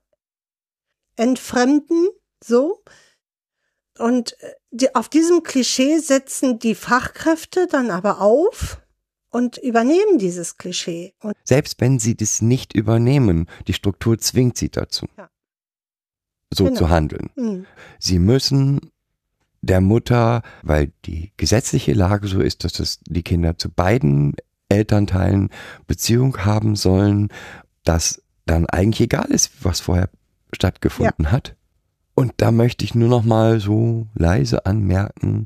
[1.15, 2.09] entfremden.
[2.43, 2.83] So
[3.97, 4.37] und
[4.71, 8.79] die, auf diesem Klischee setzen die Fachkräfte dann aber auf
[9.37, 11.13] und übernehmen dieses Klischee.
[11.21, 15.29] Und Selbst wenn sie das nicht übernehmen, die Struktur zwingt sie dazu, ja.
[16.51, 16.75] so genau.
[16.75, 17.29] zu handeln.
[17.35, 17.65] Mhm.
[17.99, 18.89] Sie müssen
[19.61, 24.33] der Mutter, weil die gesetzliche Lage so ist, dass es die Kinder zu beiden
[24.69, 25.49] Elternteilen
[25.85, 27.29] Beziehung haben sollen,
[27.83, 30.09] dass dann eigentlich egal ist, was vorher
[30.51, 31.31] stattgefunden ja.
[31.31, 31.55] hat.
[32.15, 35.45] Und da möchte ich nur noch mal so leise anmerken,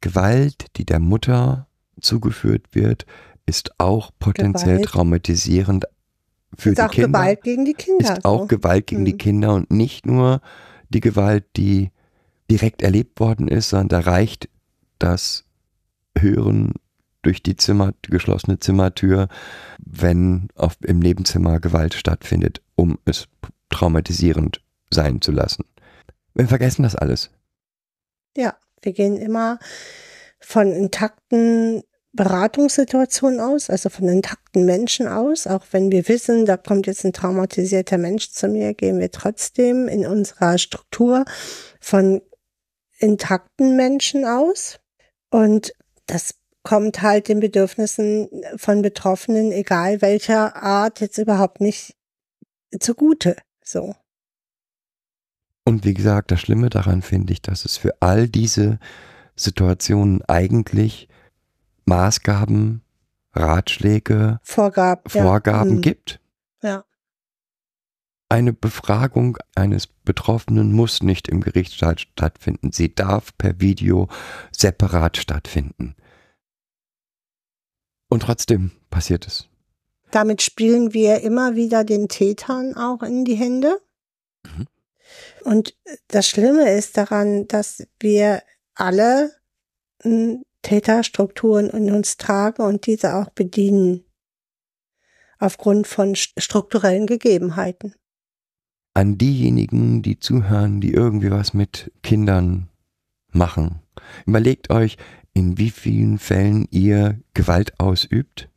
[0.00, 1.66] Gewalt, die der Mutter
[2.00, 3.06] zugeführt wird,
[3.46, 4.86] ist auch potenziell Gewalt.
[4.86, 5.86] traumatisierend
[6.56, 7.08] für ist die auch Kinder.
[7.08, 8.12] Gewalt gegen die Kinder.
[8.14, 9.06] Ist auch Gewalt gegen mhm.
[9.06, 10.40] die Kinder und nicht nur
[10.88, 11.90] die Gewalt, die
[12.50, 14.48] direkt erlebt worden ist, sondern da reicht
[14.98, 15.44] das
[16.18, 16.74] Hören
[17.22, 19.28] durch die Zimmer, geschlossene Zimmertür,
[19.78, 23.26] wenn auf, im Nebenzimmer Gewalt stattfindet, um es
[23.68, 25.64] traumatisierend sein zu lassen.
[26.34, 27.30] Wir vergessen das alles.
[28.36, 29.58] Ja, wir gehen immer
[30.46, 31.82] von intakten
[32.12, 35.48] Beratungssituationen aus, also von intakten Menschen aus.
[35.48, 39.88] Auch wenn wir wissen, da kommt jetzt ein traumatisierter Mensch zu mir, gehen wir trotzdem
[39.88, 41.24] in unserer Struktur
[41.80, 42.22] von
[43.00, 44.78] intakten Menschen aus.
[45.30, 45.72] Und
[46.06, 51.96] das kommt halt den Bedürfnissen von Betroffenen, egal welcher Art, jetzt überhaupt nicht
[52.78, 53.34] zugute.
[53.64, 53.96] So.
[55.64, 58.78] Und wie gesagt, das Schlimme daran finde ich, dass es für all diese
[59.36, 61.08] Situationen eigentlich
[61.84, 62.82] Maßgaben,
[63.32, 65.80] Ratschläge, Vorgaben, Vorgaben ja.
[65.80, 66.20] gibt.
[66.62, 66.84] Ja.
[68.28, 72.72] Eine Befragung eines Betroffenen muss nicht im Gerichtssaal stattfinden.
[72.72, 74.08] Sie darf per Video
[74.50, 75.94] separat stattfinden.
[78.08, 79.48] Und trotzdem passiert es.
[80.10, 83.80] Damit spielen wir immer wieder den Tätern auch in die Hände.
[84.44, 84.66] Mhm.
[85.44, 85.76] Und
[86.08, 88.42] das Schlimme ist daran, dass wir
[88.76, 89.32] alle
[90.02, 94.04] hm, Täterstrukturen in uns tragen und diese auch bedienen.
[95.38, 97.94] Aufgrund von strukturellen Gegebenheiten.
[98.94, 102.70] An diejenigen, die zuhören, die irgendwie was mit Kindern
[103.32, 103.80] machen.
[104.24, 104.96] Überlegt euch,
[105.34, 108.48] in wie vielen Fällen ihr Gewalt ausübt.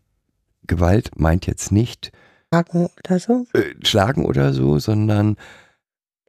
[0.66, 2.12] Gewalt meint jetzt nicht
[2.52, 3.46] Schlagen oder so.
[3.54, 5.36] Äh, schlagen oder so, sondern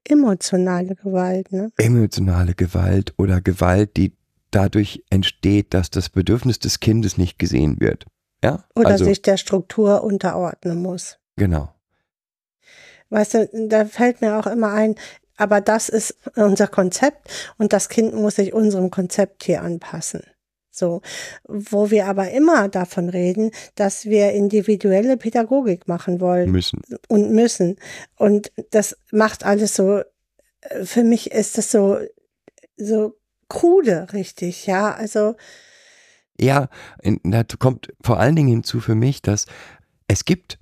[0.04, 1.70] emotionale Gewalt, ne?
[1.76, 4.16] Emotionale Gewalt oder Gewalt, die
[4.50, 8.06] dadurch entsteht, dass das Bedürfnis des Kindes nicht gesehen wird.
[8.42, 8.64] Ja?
[8.74, 11.18] Oder also, sich der Struktur unterordnen muss.
[11.36, 11.72] Genau.
[13.10, 14.94] Weißt du, da fällt mir auch immer ein,
[15.36, 20.22] aber das ist unser Konzept und das Kind muss sich unserem Konzept hier anpassen.
[20.70, 21.02] So,
[21.48, 26.50] wo wir aber immer davon reden, dass wir individuelle Pädagogik machen wollen.
[26.50, 26.82] Müssen.
[27.08, 27.76] Und müssen.
[28.16, 30.02] Und das macht alles so,
[30.84, 31.98] für mich ist das so,
[32.76, 33.16] so
[33.48, 35.34] krude, richtig, ja, also.
[36.38, 36.68] Ja,
[37.22, 39.44] dazu kommt vor allen Dingen hinzu für mich, dass
[40.08, 40.58] es gibt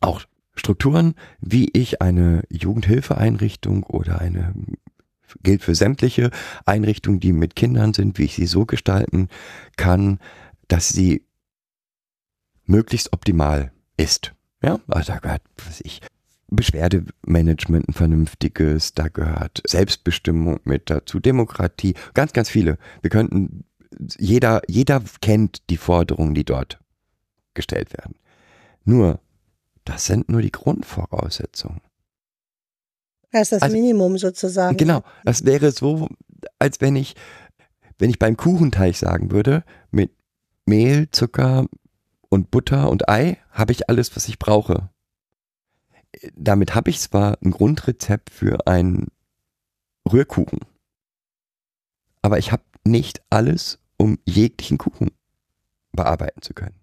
[0.00, 0.22] auch
[0.54, 4.54] Strukturen, wie ich eine Jugendhilfeeinrichtung oder eine
[5.42, 6.30] gilt für sämtliche
[6.66, 9.28] Einrichtungen, die mit Kindern sind, wie ich sie so gestalten
[9.76, 10.18] kann,
[10.68, 11.26] dass sie
[12.64, 14.34] möglichst optimal ist.
[14.62, 16.00] Ja, also da gehört, was ich,
[16.48, 22.78] Beschwerdemanagement ein vernünftiges, da gehört Selbstbestimmung mit dazu, Demokratie, ganz, ganz viele.
[23.00, 23.64] Wir könnten,
[24.18, 26.78] jeder, jeder kennt die Forderungen, die dort
[27.54, 28.16] gestellt werden.
[28.84, 29.20] Nur,
[29.84, 31.80] das sind nur die Grundvoraussetzungen.
[33.32, 34.76] Das ist das also, Minimum sozusagen.
[34.76, 36.08] Genau, das wäre so,
[36.58, 37.16] als wenn ich,
[37.98, 40.12] wenn ich beim Kuchenteig sagen würde, mit
[40.66, 41.66] Mehl, Zucker
[42.28, 44.90] und Butter und Ei habe ich alles, was ich brauche.
[46.36, 49.08] Damit habe ich zwar ein Grundrezept für einen
[50.10, 50.60] Rührkuchen,
[52.20, 55.10] aber ich habe nicht alles, um jeglichen Kuchen
[55.92, 56.81] bearbeiten zu können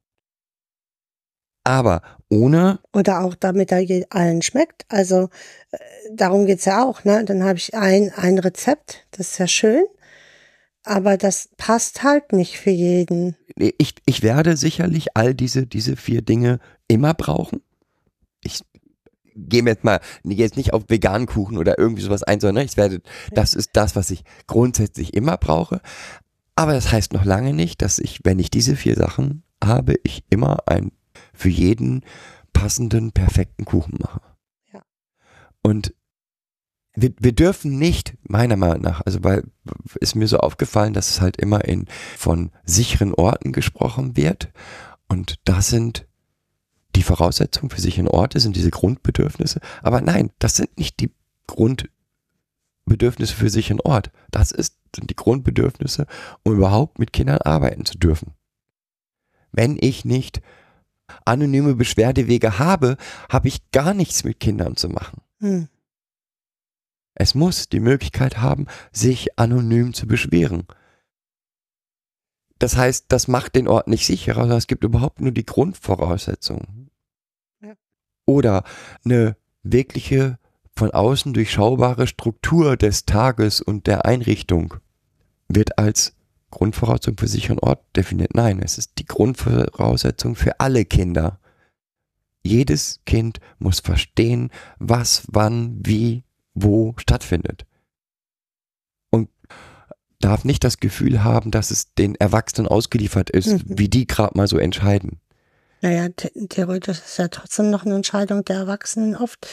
[1.70, 2.80] aber ohne.
[2.94, 4.86] Oder auch damit er allen schmeckt.
[4.90, 5.30] Also
[5.72, 5.78] äh,
[6.12, 7.24] darum geht's ja auch, ne?
[7.24, 9.86] Dann habe ich ein, ein Rezept, das ist ja schön,
[10.84, 13.36] aber das passt halt nicht für jeden.
[13.56, 17.62] Ich, ich werde sicherlich all diese, diese vier Dinge immer brauchen.
[18.44, 18.62] Ich
[19.36, 23.02] gehe jetzt mal jetzt nicht auf veganen Kuchen oder irgendwie sowas ein, sondern ich werde,
[23.32, 25.82] das ist das, was ich grundsätzlich immer brauche.
[26.56, 30.24] Aber das heißt noch lange nicht, dass ich, wenn ich diese vier Sachen habe, ich
[30.30, 30.92] immer ein
[31.40, 32.04] für jeden
[32.52, 34.22] passenden, perfekten Kuchen mache.
[34.74, 34.82] Ja.
[35.64, 35.94] Und
[36.94, 39.44] wir, wir dürfen nicht, meiner Meinung nach, also weil
[40.02, 41.86] ist mir so aufgefallen, dass es halt immer in
[42.18, 44.52] von sicheren Orten gesprochen wird.
[45.08, 46.08] Und das sind
[46.98, 49.62] die Voraussetzungen für sichere Orte, sind diese Grundbedürfnisse.
[49.82, 51.12] Aber nein, das sind nicht die
[51.48, 54.12] Grundbedürfnisse für sicheren Ort.
[54.30, 56.06] Das ist, sind die Grundbedürfnisse,
[56.44, 58.34] um überhaupt mit Kindern arbeiten zu dürfen.
[59.54, 60.42] Wenn ich nicht
[61.26, 62.98] anonyme Beschwerdewege habe,
[63.30, 65.22] habe ich gar nichts mit Kindern zu machen.
[65.40, 65.68] Hm.
[67.16, 70.64] Es muss die Möglichkeit haben, sich anonym zu beschweren.
[72.60, 76.90] Das heißt, das macht den Ort nicht sicherer, sondern es gibt überhaupt nur die Grundvoraussetzungen.
[77.62, 77.74] Ja.
[78.26, 78.64] Oder
[79.04, 80.38] eine wirkliche
[80.76, 84.76] von außen durchschaubare Struktur des Tages und der Einrichtung
[85.50, 86.16] wird als
[86.50, 88.34] Grundvoraussetzung für sicheren Ort definiert.
[88.34, 91.40] Nein, es ist die Grundvoraussetzung für alle Kinder.
[92.44, 97.66] Jedes Kind muss verstehen, was, wann, wie, wo stattfindet.
[99.10, 99.30] Und
[100.20, 103.64] darf nicht das Gefühl haben, dass es den Erwachsenen ausgeliefert ist, mhm.
[103.66, 105.20] wie die gerade mal so entscheiden.
[105.82, 106.10] Naja,
[106.50, 109.48] theoretisch ist es ja trotzdem noch eine Entscheidung der Erwachsenen oft,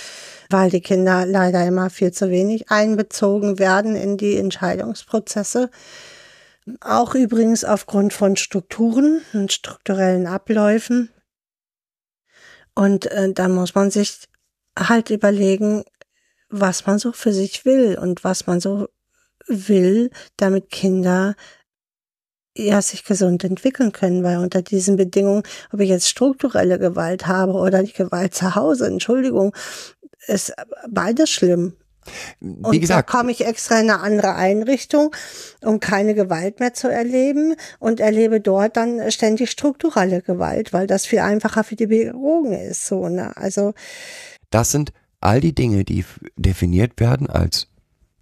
[0.51, 5.71] weil die Kinder leider immer viel zu wenig einbezogen werden in die Entscheidungsprozesse.
[6.81, 11.11] Auch übrigens aufgrund von Strukturen und strukturellen Abläufen.
[12.75, 14.25] Und äh, da muss man sich
[14.79, 15.85] halt überlegen,
[16.49, 18.89] was man so für sich will und was man so
[19.47, 21.35] will, damit Kinder
[22.57, 27.53] ja sich gesund entwickeln können, weil unter diesen Bedingungen, ob ich jetzt strukturelle Gewalt habe
[27.53, 29.55] oder die Gewalt zu Hause, Entschuldigung,
[30.27, 30.53] ist
[30.89, 31.77] beides schlimm.
[32.41, 35.15] Wie und gesagt, da komme ich extra in eine andere Einrichtung,
[35.63, 41.07] um keine Gewalt mehr zu erleben und erlebe dort dann ständig strukturelle Gewalt, weil das
[41.07, 42.87] viel einfacher für die Pädagogen ist.
[42.87, 43.37] So, ne?
[43.37, 43.75] Also
[44.51, 46.05] das sind all die Dinge, die
[46.37, 47.69] definiert werden als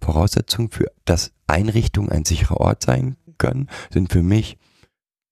[0.01, 4.57] Voraussetzung für, dass Einrichtungen ein sicherer Ort sein können, sind für mich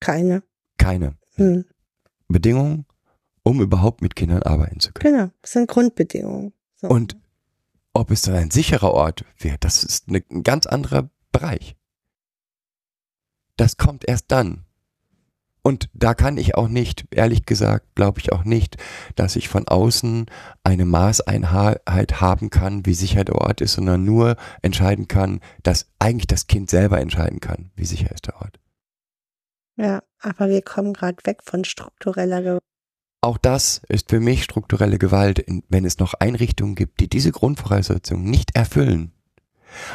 [0.00, 0.42] keine.
[0.78, 1.14] Keine.
[1.36, 1.64] Hm.
[2.28, 2.86] Bedingungen,
[3.42, 5.14] um überhaupt mit Kindern arbeiten zu können.
[5.14, 6.52] Genau, das sind Grundbedingungen.
[6.76, 6.88] So.
[6.88, 7.16] Und
[7.94, 11.76] ob es dann ein sicherer Ort wird, das ist eine, ein ganz anderer Bereich.
[13.56, 14.64] Das kommt erst dann.
[15.66, 18.76] Und da kann ich auch nicht, ehrlich gesagt, glaube ich auch nicht,
[19.14, 20.26] dass ich von außen
[20.62, 26.26] eine Maßeinheit haben kann, wie sicher der Ort ist, sondern nur entscheiden kann, dass eigentlich
[26.26, 28.60] das Kind selber entscheiden kann, wie sicher ist der Ort.
[29.76, 32.62] ja, aber wir kommen gerade weg von struktureller Gewalt.
[33.24, 38.28] Auch das ist für mich strukturelle Gewalt, wenn es noch Einrichtungen gibt, die diese Grundvoraussetzungen
[38.30, 39.12] nicht erfüllen.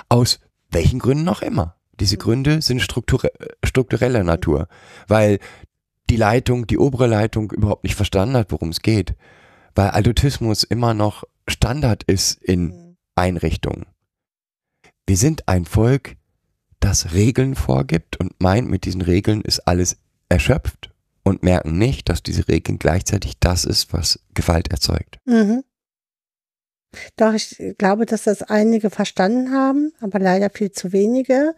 [0.10, 0.40] Aus
[0.72, 1.76] welchen Gründen auch immer.
[2.00, 3.32] Diese Gründe sind strukture
[3.64, 4.68] struktureller Natur,
[5.08, 5.38] weil
[6.10, 9.14] die Leitung, die obere Leitung überhaupt nicht verstanden hat, worum es geht.
[9.76, 13.86] Weil Adultismus immer noch Standard ist in Einrichtungen.
[15.06, 16.16] Wir sind ein Volk,
[16.80, 20.89] das Regeln vorgibt und meint, mit diesen Regeln ist alles erschöpft
[21.30, 25.20] und merken nicht, dass diese Regeln gleichzeitig das ist, was Gewalt erzeugt.
[25.26, 25.64] Mhm.
[27.18, 31.54] Doch, ich glaube, dass das einige verstanden haben, aber leider viel zu wenige.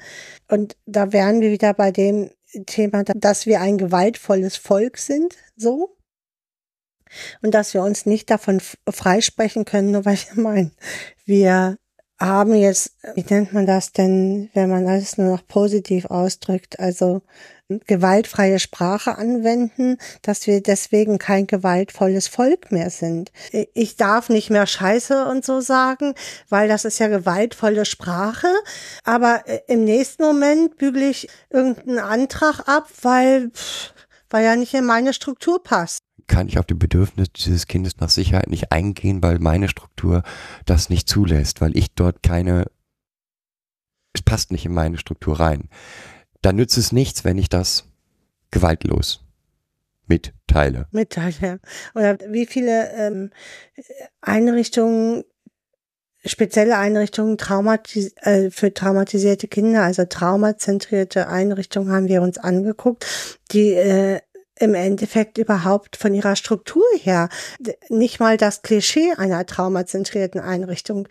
[0.50, 2.32] Und da wären wir wieder bei dem
[2.66, 5.98] Thema, dass wir ein gewaltvolles Volk sind, so.
[7.42, 10.72] Und dass wir uns nicht davon freisprechen können, nur weil wir meinen,
[11.26, 11.78] wir
[12.20, 17.22] haben jetzt, wie nennt man das denn, wenn man alles nur noch positiv ausdrückt, also
[17.80, 23.32] gewaltfreie Sprache anwenden, dass wir deswegen kein gewaltvolles Volk mehr sind.
[23.74, 26.14] Ich darf nicht mehr Scheiße und so sagen,
[26.50, 28.48] weil das ist ja gewaltvolle Sprache.
[29.04, 33.52] Aber äh, im nächsten Moment bügele ich irgendeinen Antrag ab, weil,
[34.30, 36.00] weil er nicht in meine Struktur passt.
[36.28, 40.24] Kann ich auf die Bedürfnisse dieses Kindes nach Sicherheit nicht eingehen, weil meine Struktur
[40.66, 42.68] das nicht zulässt, weil ich dort keine,
[44.14, 45.70] es passt nicht in meine Struktur rein.
[46.42, 47.86] Dann nützt es nichts, wenn ich das
[48.50, 49.24] gewaltlos
[50.08, 50.88] mitteile.
[50.92, 51.60] Mitteile.
[51.96, 53.30] Oder wie viele ähm,
[54.20, 55.24] Einrichtungen,
[56.26, 63.06] spezielle Einrichtungen traumatis äh, für traumatisierte Kinder, also traumazentrierte Einrichtungen haben wir uns angeguckt,
[63.52, 64.20] die äh,
[64.60, 67.30] im Endeffekt überhaupt von ihrer Struktur her
[67.90, 71.08] nicht mal das Klischee einer traumazentrierten Einrichtung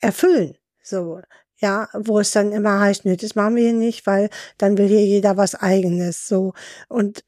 [0.00, 0.56] erfüllen.
[0.82, 1.20] So,
[1.58, 4.88] ja, wo es dann immer heißt, nö, das machen wir hier nicht, weil dann will
[4.88, 6.28] hier jeder was eigenes.
[6.28, 6.52] So.
[6.88, 7.24] Und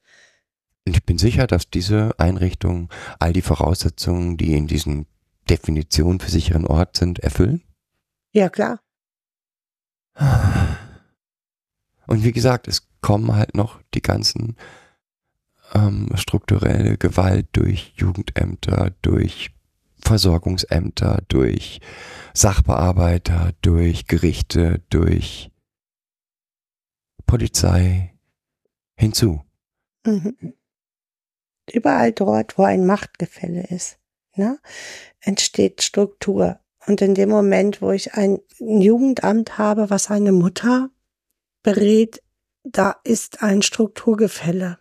[0.87, 2.89] Und ich bin sicher, dass diese Einrichtungen
[3.19, 5.07] all die Voraussetzungen, die in diesen
[5.49, 7.63] Definitionen für sicheren Ort sind, erfüllen.
[8.33, 8.81] ja, klar.
[12.07, 14.57] Und wie gesagt, es kommen halt noch die ganzen
[15.75, 19.51] ähm, strukturelle Gewalt durch Jugendämter, durch
[20.01, 21.81] Versorgungsämter, durch
[22.35, 25.51] Sachbearbeiter, durch Gerichte, durch
[27.27, 28.15] Polizei
[28.97, 29.43] hinzu.
[30.07, 30.55] Mhm.
[31.73, 33.99] Überall dort, wo ein Machtgefälle ist,
[34.35, 34.59] ne,
[35.21, 36.61] entsteht Struktur.
[36.87, 40.91] Und in dem Moment, wo ich ein Jugendamt habe, was eine Mutter
[41.63, 42.23] berät,
[42.63, 44.79] da ist ein Strukturgefälle.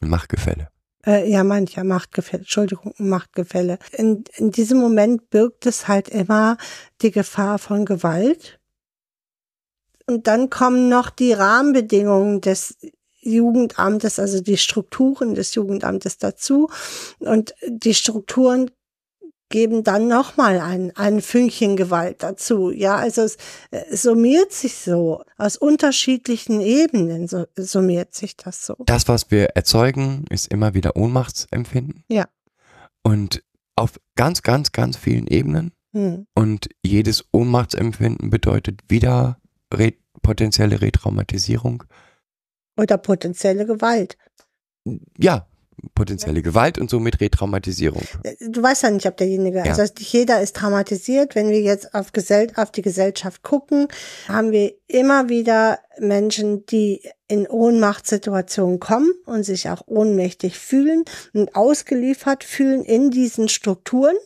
[0.00, 0.70] Machtgefälle.
[1.06, 3.78] Äh, ja, mancher Machtgefälle, Entschuldigung, Machtgefälle.
[3.92, 6.56] In, in diesem Moment birgt es halt immer
[7.00, 8.58] die Gefahr von Gewalt.
[10.06, 12.76] Und dann kommen noch die Rahmenbedingungen des
[13.20, 16.70] Jugendamtes, also die Strukturen des Jugendamtes dazu.
[17.20, 18.70] Und die Strukturen
[19.48, 22.70] geben dann nochmal ein, ein Fünkchen Gewalt dazu.
[22.70, 23.36] Ja, also es,
[23.70, 25.22] es summiert sich so.
[25.36, 28.76] Aus unterschiedlichen Ebenen so, summiert sich das so.
[28.86, 32.04] Das, was wir erzeugen, ist immer wieder Ohnmachtsempfinden.
[32.08, 32.26] Ja.
[33.02, 33.42] Und
[33.76, 35.72] auf ganz, ganz, ganz vielen Ebenen.
[35.92, 36.26] Hm.
[36.34, 39.38] Und jedes Ohnmachtsempfinden bedeutet wieder
[39.72, 41.84] re potenzielle Retraumatisierung.
[42.76, 44.16] Oder potenzielle Gewalt.
[45.18, 45.46] Ja,
[45.94, 48.02] potenzielle Gewalt und somit Retraumatisierung.
[48.40, 49.64] Du weißt ja nicht, ob derjenige, Ja.
[49.64, 51.34] also jeder ist traumatisiert.
[51.34, 53.88] Wenn wir jetzt auf, Gesell auf die Gesellschaft gucken,
[54.28, 61.54] haben wir immer wieder Menschen, die in Ohnmachtssituationen kommen und sich auch ohnmächtig fühlen und
[61.54, 64.16] ausgeliefert fühlen in diesen Strukturen,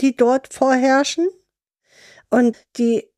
[0.00, 1.28] die dort vorherrschen
[2.30, 3.08] und die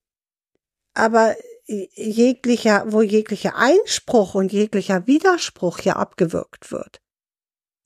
[0.94, 1.36] aber
[1.66, 7.00] jeglicher, wo jeglicher Einspruch und jeglicher Widerspruch ja abgewirkt wird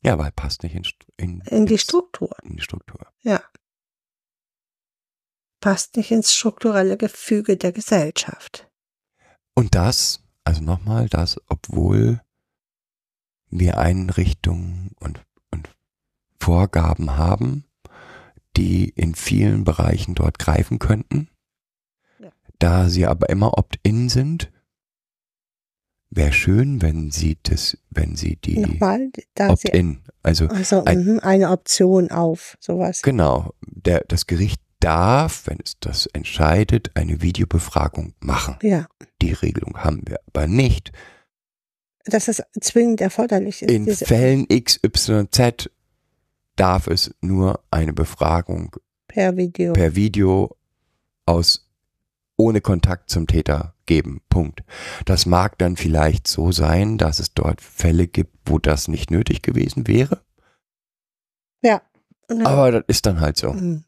[0.05, 0.85] Ja, weil passt nicht in,
[1.17, 2.35] in, in die ins- Struktur.
[2.43, 3.07] in die Struktur.
[3.23, 3.43] Ja.
[5.61, 8.69] Passt nicht ins strukturelle Gefüge der Gesellschaft.
[9.55, 12.21] Und das, also nochmal, das, obwohl
[13.49, 15.69] wir Einrichtungen und, und
[16.41, 17.65] Vorgaben haben,
[18.57, 21.29] die in vielen Bereichen dort greifen könnten,
[22.19, 22.33] Ja.
[22.59, 24.51] da sie aber immer opt-in sind,
[26.15, 31.51] wäre schön, wenn sie das, wenn sie die Nochmal, Opt-in, also also ein- mhm, eine
[31.51, 33.03] Option auf sowas.
[33.03, 38.57] genau, der, das Gericht darf, wenn es das entscheidet, eine Videobefragung machen.
[38.63, 38.87] Ja,
[39.23, 40.93] Die Regelung haben wir aber nicht.
[42.05, 43.71] dass es zwingend erforderlich ist.
[43.71, 45.71] In Fällen XYZ
[46.57, 48.75] darf es nur eine Befragung
[49.07, 49.73] per Video.
[49.73, 50.57] per Video
[51.27, 51.69] aus
[52.43, 54.21] ohne Kontakt zum Täter geben.
[54.29, 54.63] Punkt.
[55.05, 59.43] Das mag dann vielleicht so sein, dass es dort Fälle gibt, wo das nicht nötig
[59.43, 60.23] gewesen wäre,
[61.63, 61.81] ja.
[62.45, 63.53] Aber das ist dann halt so.
[63.53, 63.85] Mhm.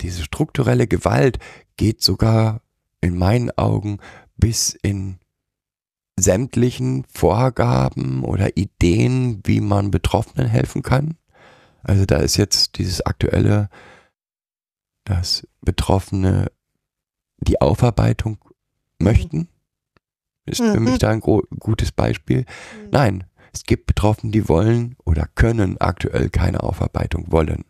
[0.00, 1.38] Diese strukturelle Gewalt
[1.76, 2.60] geht sogar
[3.00, 3.98] in meinen Augen
[4.36, 5.18] bis in
[6.18, 11.16] sämtlichen Vorgaben oder Ideen, wie man Betroffenen helfen kann.
[11.82, 13.68] Also da ist jetzt dieses aktuelle,
[15.04, 16.50] dass Betroffene
[17.44, 18.38] die Aufarbeitung
[18.98, 19.48] möchten.
[20.46, 20.84] Ist für Mhm.
[20.84, 22.44] mich da ein gutes Beispiel.
[22.90, 27.64] Nein, es gibt Betroffene, die wollen oder können aktuell keine Aufarbeitung wollen.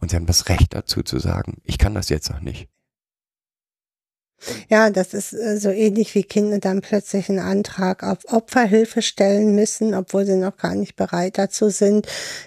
[0.00, 2.68] Und sie haben das Recht dazu zu sagen, ich kann das jetzt noch nicht.
[4.68, 9.54] Ja, das ist äh, so ähnlich wie Kinder dann plötzlich einen Antrag auf Opferhilfe stellen
[9.54, 12.06] müssen, obwohl sie noch gar nicht bereit dazu sind,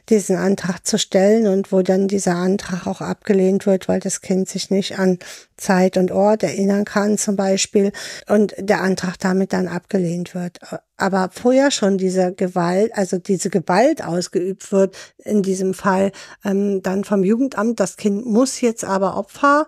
[0.10, 4.50] diesen Antrag zu stellen und wo dann dieser Antrag auch abgelehnt wird, weil das Kind
[4.50, 5.20] sich nicht an
[5.58, 7.91] Zeit und Ort erinnern kann zum Beispiel
[8.28, 10.60] und der Antrag damit dann abgelehnt wird.
[10.98, 16.12] Aber vorher schon diese Gewalt, also diese Gewalt ausgeübt wird, in diesem Fall
[16.43, 19.66] ähm, dann vom Jugendamt, das Kind muss jetzt aber Opfer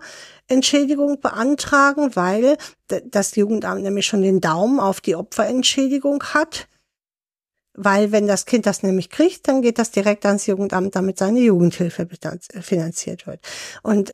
[0.48, 2.56] Entschädigung beantragen, weil
[2.88, 6.68] das Jugendamt nämlich schon den Daumen auf die Opferentschädigung hat.
[7.74, 11.38] Weil wenn das Kind das nämlich kriegt, dann geht das direkt ans Jugendamt, damit seine
[11.38, 13.40] Jugendhilfe betanz- finanziert wird.
[13.82, 14.10] Und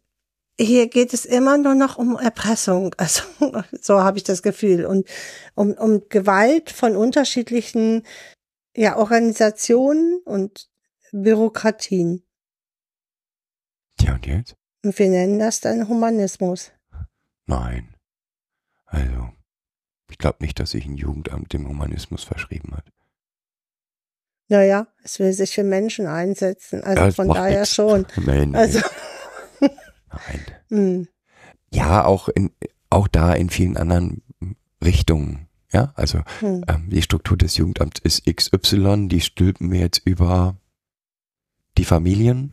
[0.60, 2.94] hier geht es immer nur noch um Erpressung.
[2.98, 3.22] Also
[3.80, 4.84] so habe ich das Gefühl.
[4.84, 5.08] Und
[5.54, 8.02] um, um Gewalt von unterschiedlichen
[8.76, 10.68] ja, Organisationen und
[11.12, 12.22] Bürokratien.
[13.98, 14.56] Tja, und jetzt?
[14.84, 16.70] Und wir nennen das dann Humanismus.
[17.46, 17.94] Nein.
[18.84, 19.30] Also,
[20.10, 22.84] ich glaube nicht, dass sich ein Jugendamt dem Humanismus verschrieben hat.
[24.48, 26.84] Naja, es will sich für Menschen einsetzen.
[26.84, 27.74] Also Ja, von daher nix.
[27.74, 28.06] schon.
[28.16, 28.80] Nein, nein, Also,
[29.60, 30.40] nein.
[30.68, 31.08] hm,
[31.72, 32.50] Ja, auch in,
[32.90, 34.22] auch da in vielen anderen
[34.82, 35.48] Richtungen.
[35.72, 40.56] Ja, also hm, ähm, die Struktur des Jugendamts ist XY, die stülpen wir jetzt über
[41.78, 42.52] die Familien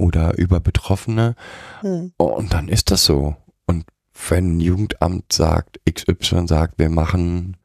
[0.00, 1.34] oder über Betroffene
[1.80, 3.36] hm, und dann ist das so.
[3.66, 3.84] Und
[4.28, 7.56] wenn ein Jugendamt sagt, XY sagt, wir machen,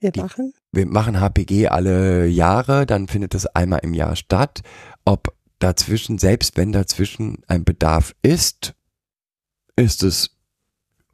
[0.00, 0.54] wir machen.
[0.72, 4.62] wir machen HPG alle Jahre, dann findet das einmal im Jahr statt.
[5.04, 8.74] Ob dazwischen, selbst wenn dazwischen ein Bedarf ist,
[9.76, 10.36] ist es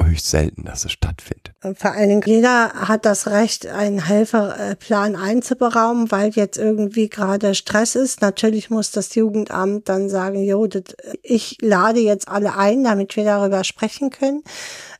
[0.03, 1.48] höchst selten, dass es stattfindet.
[1.65, 7.57] Und Vor allen Dingen, jeder hat das Recht, einen Helferplan einzuberaumen, weil jetzt irgendwie gerade
[7.57, 8.23] Stress ist.
[8.23, 10.85] Natürlich muss das Jugendamt dann sagen, jo, das,
[11.23, 14.45] ich lade jetzt alle ein, damit wir darüber sprechen können.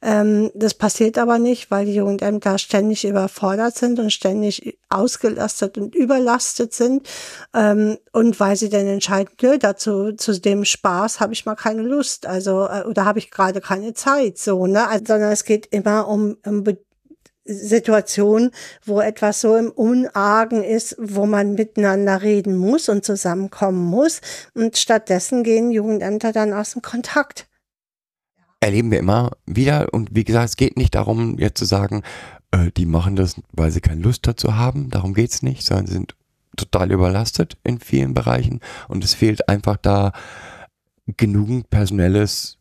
[0.01, 5.95] Ähm, das passiert aber nicht, weil die Jugendämter ständig überfordert sind und ständig ausgelastet und
[5.95, 7.09] überlastet sind.
[7.55, 11.83] Ähm, und weil sie dann entscheiden, nö, dazu, zu dem Spaß habe ich mal keine
[11.83, 14.87] Lust, also, äh, oder habe ich gerade keine Zeit, so, ne?
[14.89, 16.79] Also, sondern es geht immer um, um Be
[17.51, 18.51] Situationen,
[18.85, 24.21] wo etwas so im Unargen ist, wo man miteinander reden muss und zusammenkommen muss.
[24.55, 27.49] Und stattdessen gehen Jugendämter dann aus dem Kontakt.
[28.61, 32.03] Erleben wir immer wieder und wie gesagt, es geht nicht darum, jetzt zu sagen,
[32.51, 35.93] äh, die machen das, weil sie keine Lust dazu haben, darum geht's nicht, sondern sie
[35.93, 36.17] sind
[36.57, 40.13] total überlastet in vielen Bereichen und es fehlt einfach da
[41.17, 42.59] genügend personelles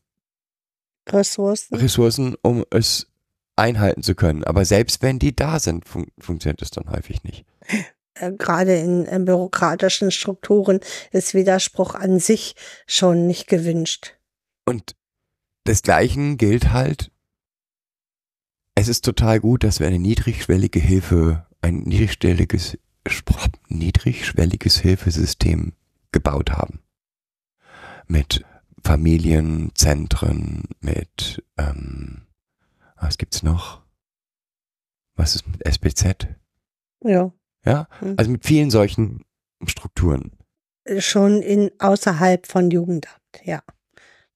[1.09, 1.75] Ressourcen.
[1.75, 3.07] Ressourcen, um es
[3.55, 4.43] einhalten zu können.
[4.43, 7.45] Aber selbst wenn die da sind, fun funktioniert es dann häufig nicht.
[8.15, 10.79] äh, gerade in, in bürokratischen Strukturen
[11.11, 14.15] ist Widerspruch an sich schon nicht gewünscht.
[14.65, 14.95] Und
[15.67, 17.11] desgleichen gilt halt,
[18.75, 22.77] es ist total gut, dass wir eine niedrigschwellige Hilfe, ein niedrigschwelliges,
[23.69, 25.73] niedrigschwelliges Hilfesystem
[26.11, 26.79] gebaut haben.
[28.07, 28.45] Mit
[28.83, 32.21] Familienzentren, mit, ähm,
[32.99, 33.81] was gibt's noch?
[35.15, 36.27] Was ist mit SPZ?
[37.03, 37.31] Ja.
[37.65, 38.13] Ja, Hm.
[38.17, 39.25] also mit vielen solchen
[39.65, 40.31] Strukturen.
[40.99, 43.61] Schon in außerhalb von Jugendamt, ja.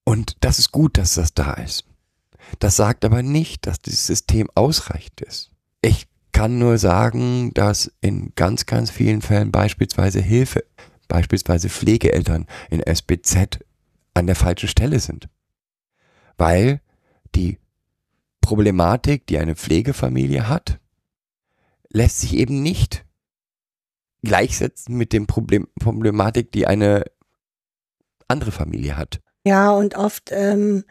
[0.03, 1.85] Und das ist gut, dass das da ist.
[2.59, 5.51] Das sagt aber nicht, dass dieses System ausreichend ist.
[5.81, 10.63] Ich kann nur sagen, dass in ganz, ganz vielen Fällen beispielsweise Hilfe,
[11.07, 13.59] beispielsweise Pflegeeltern in SBZ
[14.13, 15.29] an der falschen Stelle sind.
[16.37, 16.81] Weil
[17.35, 17.59] die
[18.41, 20.79] Problematik, die eine Pflegefamilie hat,
[21.89, 23.05] lässt sich eben nicht
[24.23, 27.05] gleichsetzen mit dem Problem, Problematik, die eine
[28.27, 29.21] andere Familie hat.
[29.43, 30.83] Ja, und oft ähm,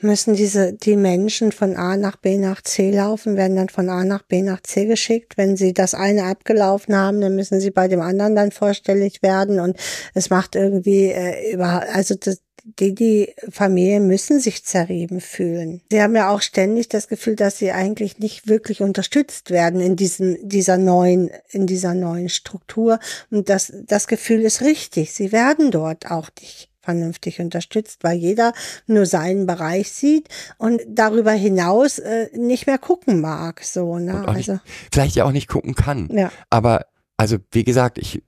[0.00, 4.04] müssen diese die Menschen von A nach B nach C laufen, werden dann von A
[4.04, 5.36] nach B nach C geschickt.
[5.36, 9.60] Wenn sie das eine abgelaufen haben, dann müssen sie bei dem anderen dann vorstellig werden
[9.60, 9.76] und
[10.14, 15.80] es macht irgendwie äh, über also das, die die Familien müssen sich zerrieben fühlen.
[15.90, 19.96] Sie haben ja auch ständig das Gefühl, dass sie eigentlich nicht wirklich unterstützt werden in
[19.96, 22.98] diesem dieser neuen in dieser neuen Struktur
[23.30, 25.12] und das das Gefühl ist richtig.
[25.12, 28.54] Sie werden dort auch nicht vernünftig unterstützt, weil jeder
[28.86, 33.62] nur seinen Bereich sieht und darüber hinaus äh, nicht mehr gucken mag.
[33.62, 34.26] So, ne?
[34.26, 36.08] Also nicht, vielleicht ja auch nicht gucken kann.
[36.10, 36.32] ja.
[36.48, 36.86] Aber,
[37.18, 38.22] also wie gesagt, ich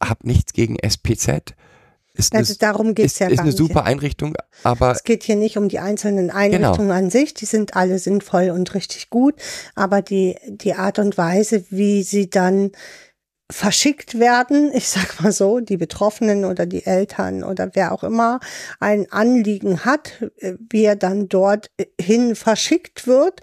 [0.00, 1.54] habe nichts gegen SPZ.
[2.16, 3.58] Ist eine, Also darum geht's ist, ja ist eine nicht.
[3.58, 6.38] super Einrichtung, aber Es geht hier nicht um die einzelnen Genau.
[6.38, 9.34] Einrichtungen an sich, die sind alle sinnvoll und richtig gut,
[9.74, 12.70] aber die, die Art und Weise, wie sie dann
[13.50, 18.40] verschickt werden, ich sag mal so, die Betroffenen oder die Eltern oder wer auch immer
[18.80, 23.40] ein Anliegen hat, äh, wie er dann dort äh, verschickt wird,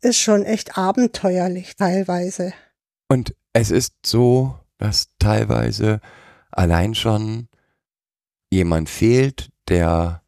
[0.00, 2.52] ist schon echt abenteuerlich teilweise.
[3.08, 6.00] Und es ist so, dass teilweise
[6.50, 7.48] allein schon
[8.50, 10.22] jemand fehlt, der,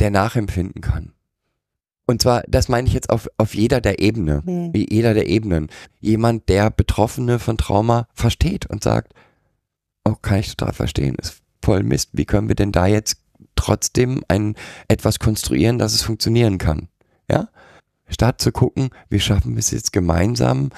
[0.00, 1.12] der nachempfinden kann.
[2.08, 4.72] Und zwar, das meine ich jetzt auf, auf jeder der Ebene, Hm.
[4.72, 5.68] wie jeder der Ebenen.
[6.00, 9.12] Jemand, der Betroffene von Trauma versteht und sagt,
[10.04, 12.10] oh, kann ich total verstehen, ist voll Mist.
[12.14, 13.18] Wie können wir denn da jetzt
[13.56, 14.54] trotzdem ein,
[14.88, 16.88] etwas konstruieren, dass es funktionieren kann?
[17.30, 17.50] Ja?
[18.08, 20.70] Statt zu gucken, wie schaffen wir es jetzt gemeinsam,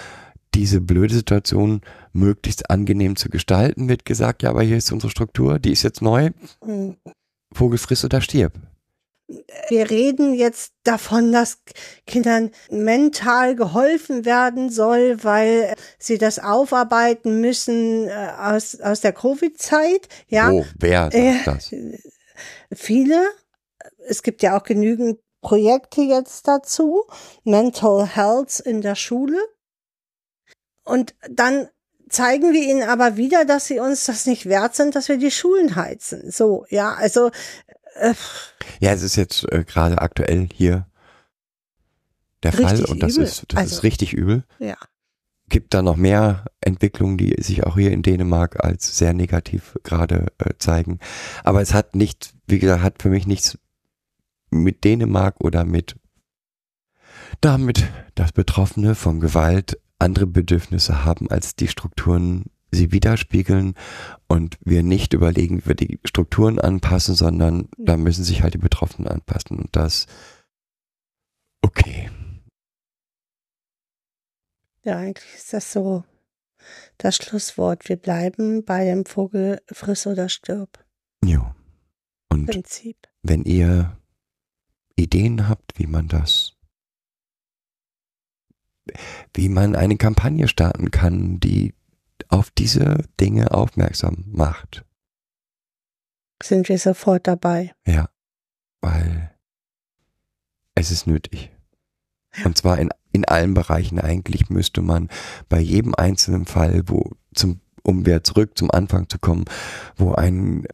[0.56, 1.80] diese blöde Situation
[2.12, 6.02] möglichst angenehm zu gestalten, wird gesagt, ja, aber hier ist unsere Struktur, die ist jetzt
[6.02, 6.30] neu,
[6.64, 6.96] Hm.
[7.52, 8.54] Vogel friss oder stirb.
[9.68, 11.58] Wir reden jetzt davon, dass
[12.06, 20.08] Kindern mental geholfen werden soll, weil sie das aufarbeiten müssen äh, aus, aus der Covid-Zeit.
[20.28, 21.74] Ja, Oh, wer sagt das?
[22.72, 23.28] viele.
[24.08, 27.04] Es gibt ja auch genügend Projekte jetzt dazu.
[27.44, 29.38] Mental Health in der Schule.
[30.84, 31.68] Und dann
[32.08, 35.30] zeigen wir ihnen aber wieder, dass sie uns das nicht wert sind, dass wir die
[35.30, 36.30] Schulen heizen.
[36.30, 37.30] So, ja, also,
[38.00, 38.14] äh,
[38.80, 40.86] Ja, es ist jetzt äh, gerade aktuell hier
[42.42, 43.24] der Fall und das übel.
[43.24, 44.44] ist das Also- ist richtig übel.
[44.58, 44.76] ja.
[45.48, 50.28] Gibt da noch mehr Entwicklungen, die sich auch hier in Dänemark als sehr negativ gerade
[50.38, 51.00] äh, zeigen.
[51.42, 53.58] Aber es hat nicht, wie gesagt, hat für mich nichts
[54.50, 55.96] mit Dänemark oder mit
[57.40, 63.74] damit, dass Betroffene von Gewalt andere Bedürfnisse haben, als die Strukturen sie widerspiegeln
[64.28, 68.58] und wir nicht überlegen, wie wir die Strukturen anpassen, sondern da müssen sich halt die
[68.58, 70.06] Betroffenen anpassen und das
[71.62, 72.10] okay.
[74.82, 76.04] Ja, eigentlich ist das so
[76.98, 77.88] das Schlusswort.
[77.88, 80.84] Wir bleiben bei dem Vogel friss oder stirb
[81.24, 81.54] Jo.
[82.30, 83.08] Und Prinzip.
[83.22, 83.98] wenn ihr
[84.96, 86.56] Ideen habt, wie man das,
[89.34, 91.74] wie man eine Kampagne starten kann, die
[92.28, 94.84] auf diese Dinge aufmerksam macht.
[96.42, 97.72] Sind wir sofort dabei.
[97.86, 98.08] Ja,
[98.80, 99.30] weil
[100.74, 101.50] es ist nötig.
[102.44, 105.08] Und zwar in, in allen Bereichen eigentlich müsste man
[105.48, 109.44] bei jedem einzelnen Fall, wo zum, um wieder zurück zum Anfang zu kommen,
[109.96, 110.66] wo ein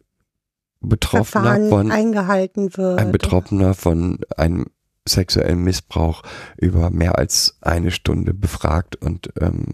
[0.79, 2.99] Betroffener Verfahren von eingehalten wird.
[2.99, 4.67] ein Betroffener von einem
[5.07, 6.21] sexuellen Missbrauch
[6.57, 9.65] über mehr als eine Stunde befragt und ähm,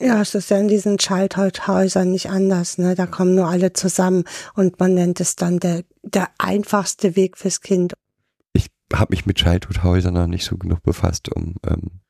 [0.00, 2.94] Ja, es ist ja in diesen Childhood-Häusern nicht anders, ne?
[2.94, 4.24] Da kommen nur alle zusammen
[4.54, 7.94] und man nennt es dann der, der einfachste Weg fürs Kind.
[8.52, 12.00] ich habe mich mit Childhood-Häusern noch nicht so genug befasst, um ähm,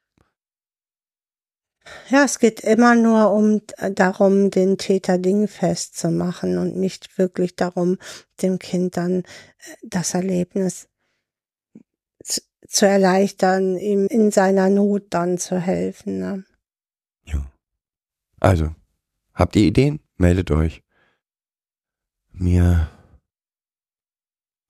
[2.10, 7.16] Ja, es geht immer nur um äh, darum, den Täter dingfest zu machen und nicht
[7.16, 7.96] wirklich darum,
[8.42, 9.24] dem Kind dann äh,
[9.82, 10.88] das Erlebnis
[12.22, 16.18] zu, zu erleichtern, ihm in seiner Not dann zu helfen.
[16.18, 16.44] Ne?
[18.40, 18.74] Also,
[19.34, 20.00] habt ihr Ideen?
[20.16, 20.82] Meldet euch.
[22.32, 22.90] Mir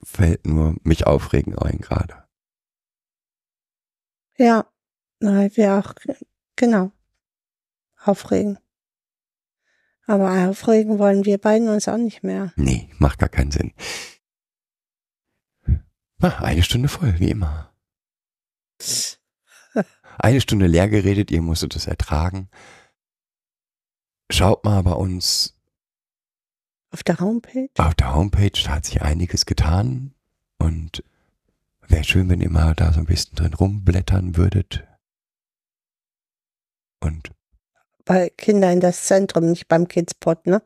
[0.03, 2.25] fällt nur mich aufregen ein gerade.
[4.37, 4.66] Ja,
[5.21, 5.95] weil wir auch,
[6.57, 6.93] genau,
[8.03, 8.59] aufregen.
[10.07, 12.53] Aber aufregen wollen wir beiden uns auch nicht mehr.
[12.57, 13.75] Nee, macht gar keinen Sinn.
[16.21, 17.73] Ah, eine Stunde voll, wie immer.
[20.21, 22.51] Eine Stunde leer geredet, ihr musstet es ertragen.
[24.31, 25.57] Schaut mal bei uns
[26.91, 27.68] Auf der Homepage?
[27.79, 30.14] auf der Homepage, da hat sich einiges getan.
[30.59, 31.03] Und
[31.87, 34.85] wäre schön, wenn ihr mal da so ein bisschen drin rumblättern würdet.
[37.01, 37.31] Und
[38.05, 40.62] Bei Kinder in das Zentrum, nicht beim Kidspot, ne?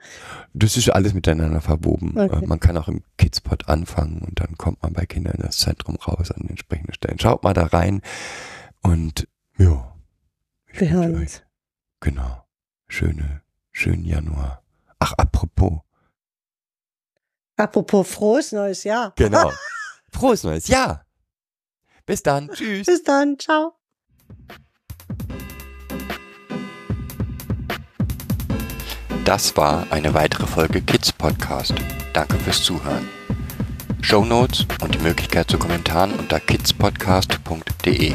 [0.55, 2.19] das ist alles miteinander verwoben.
[2.19, 2.43] Okay.
[2.45, 5.59] Äh, Man kann auch im Kidspot anfangen und dann kommt man bei Kindern in das
[5.59, 7.19] Zentrum raus an den entsprechenden Stellen.
[7.19, 8.01] Schaut mal da rein
[8.83, 9.95] und ja.
[10.73, 11.43] Wir hören uns.
[12.01, 12.45] Genau.
[12.89, 13.42] Schöne,
[13.73, 14.63] schönen Januar.
[14.99, 15.81] Ach, apropos.
[17.57, 19.13] Apropos frohes neues Jahr.
[19.17, 19.51] Genau.
[20.13, 21.07] Frohes neues Jahr.
[22.07, 22.49] Bis dann.
[22.51, 22.87] Tschüss.
[22.87, 23.75] Bis dann, ciao.
[29.25, 31.75] Das war eine weitere Folge Kids Podcast.
[32.13, 33.09] Danke fürs Zuhören.
[34.01, 38.15] Show Notes und die Möglichkeit zu Kommentaren unter kidspodcast.de.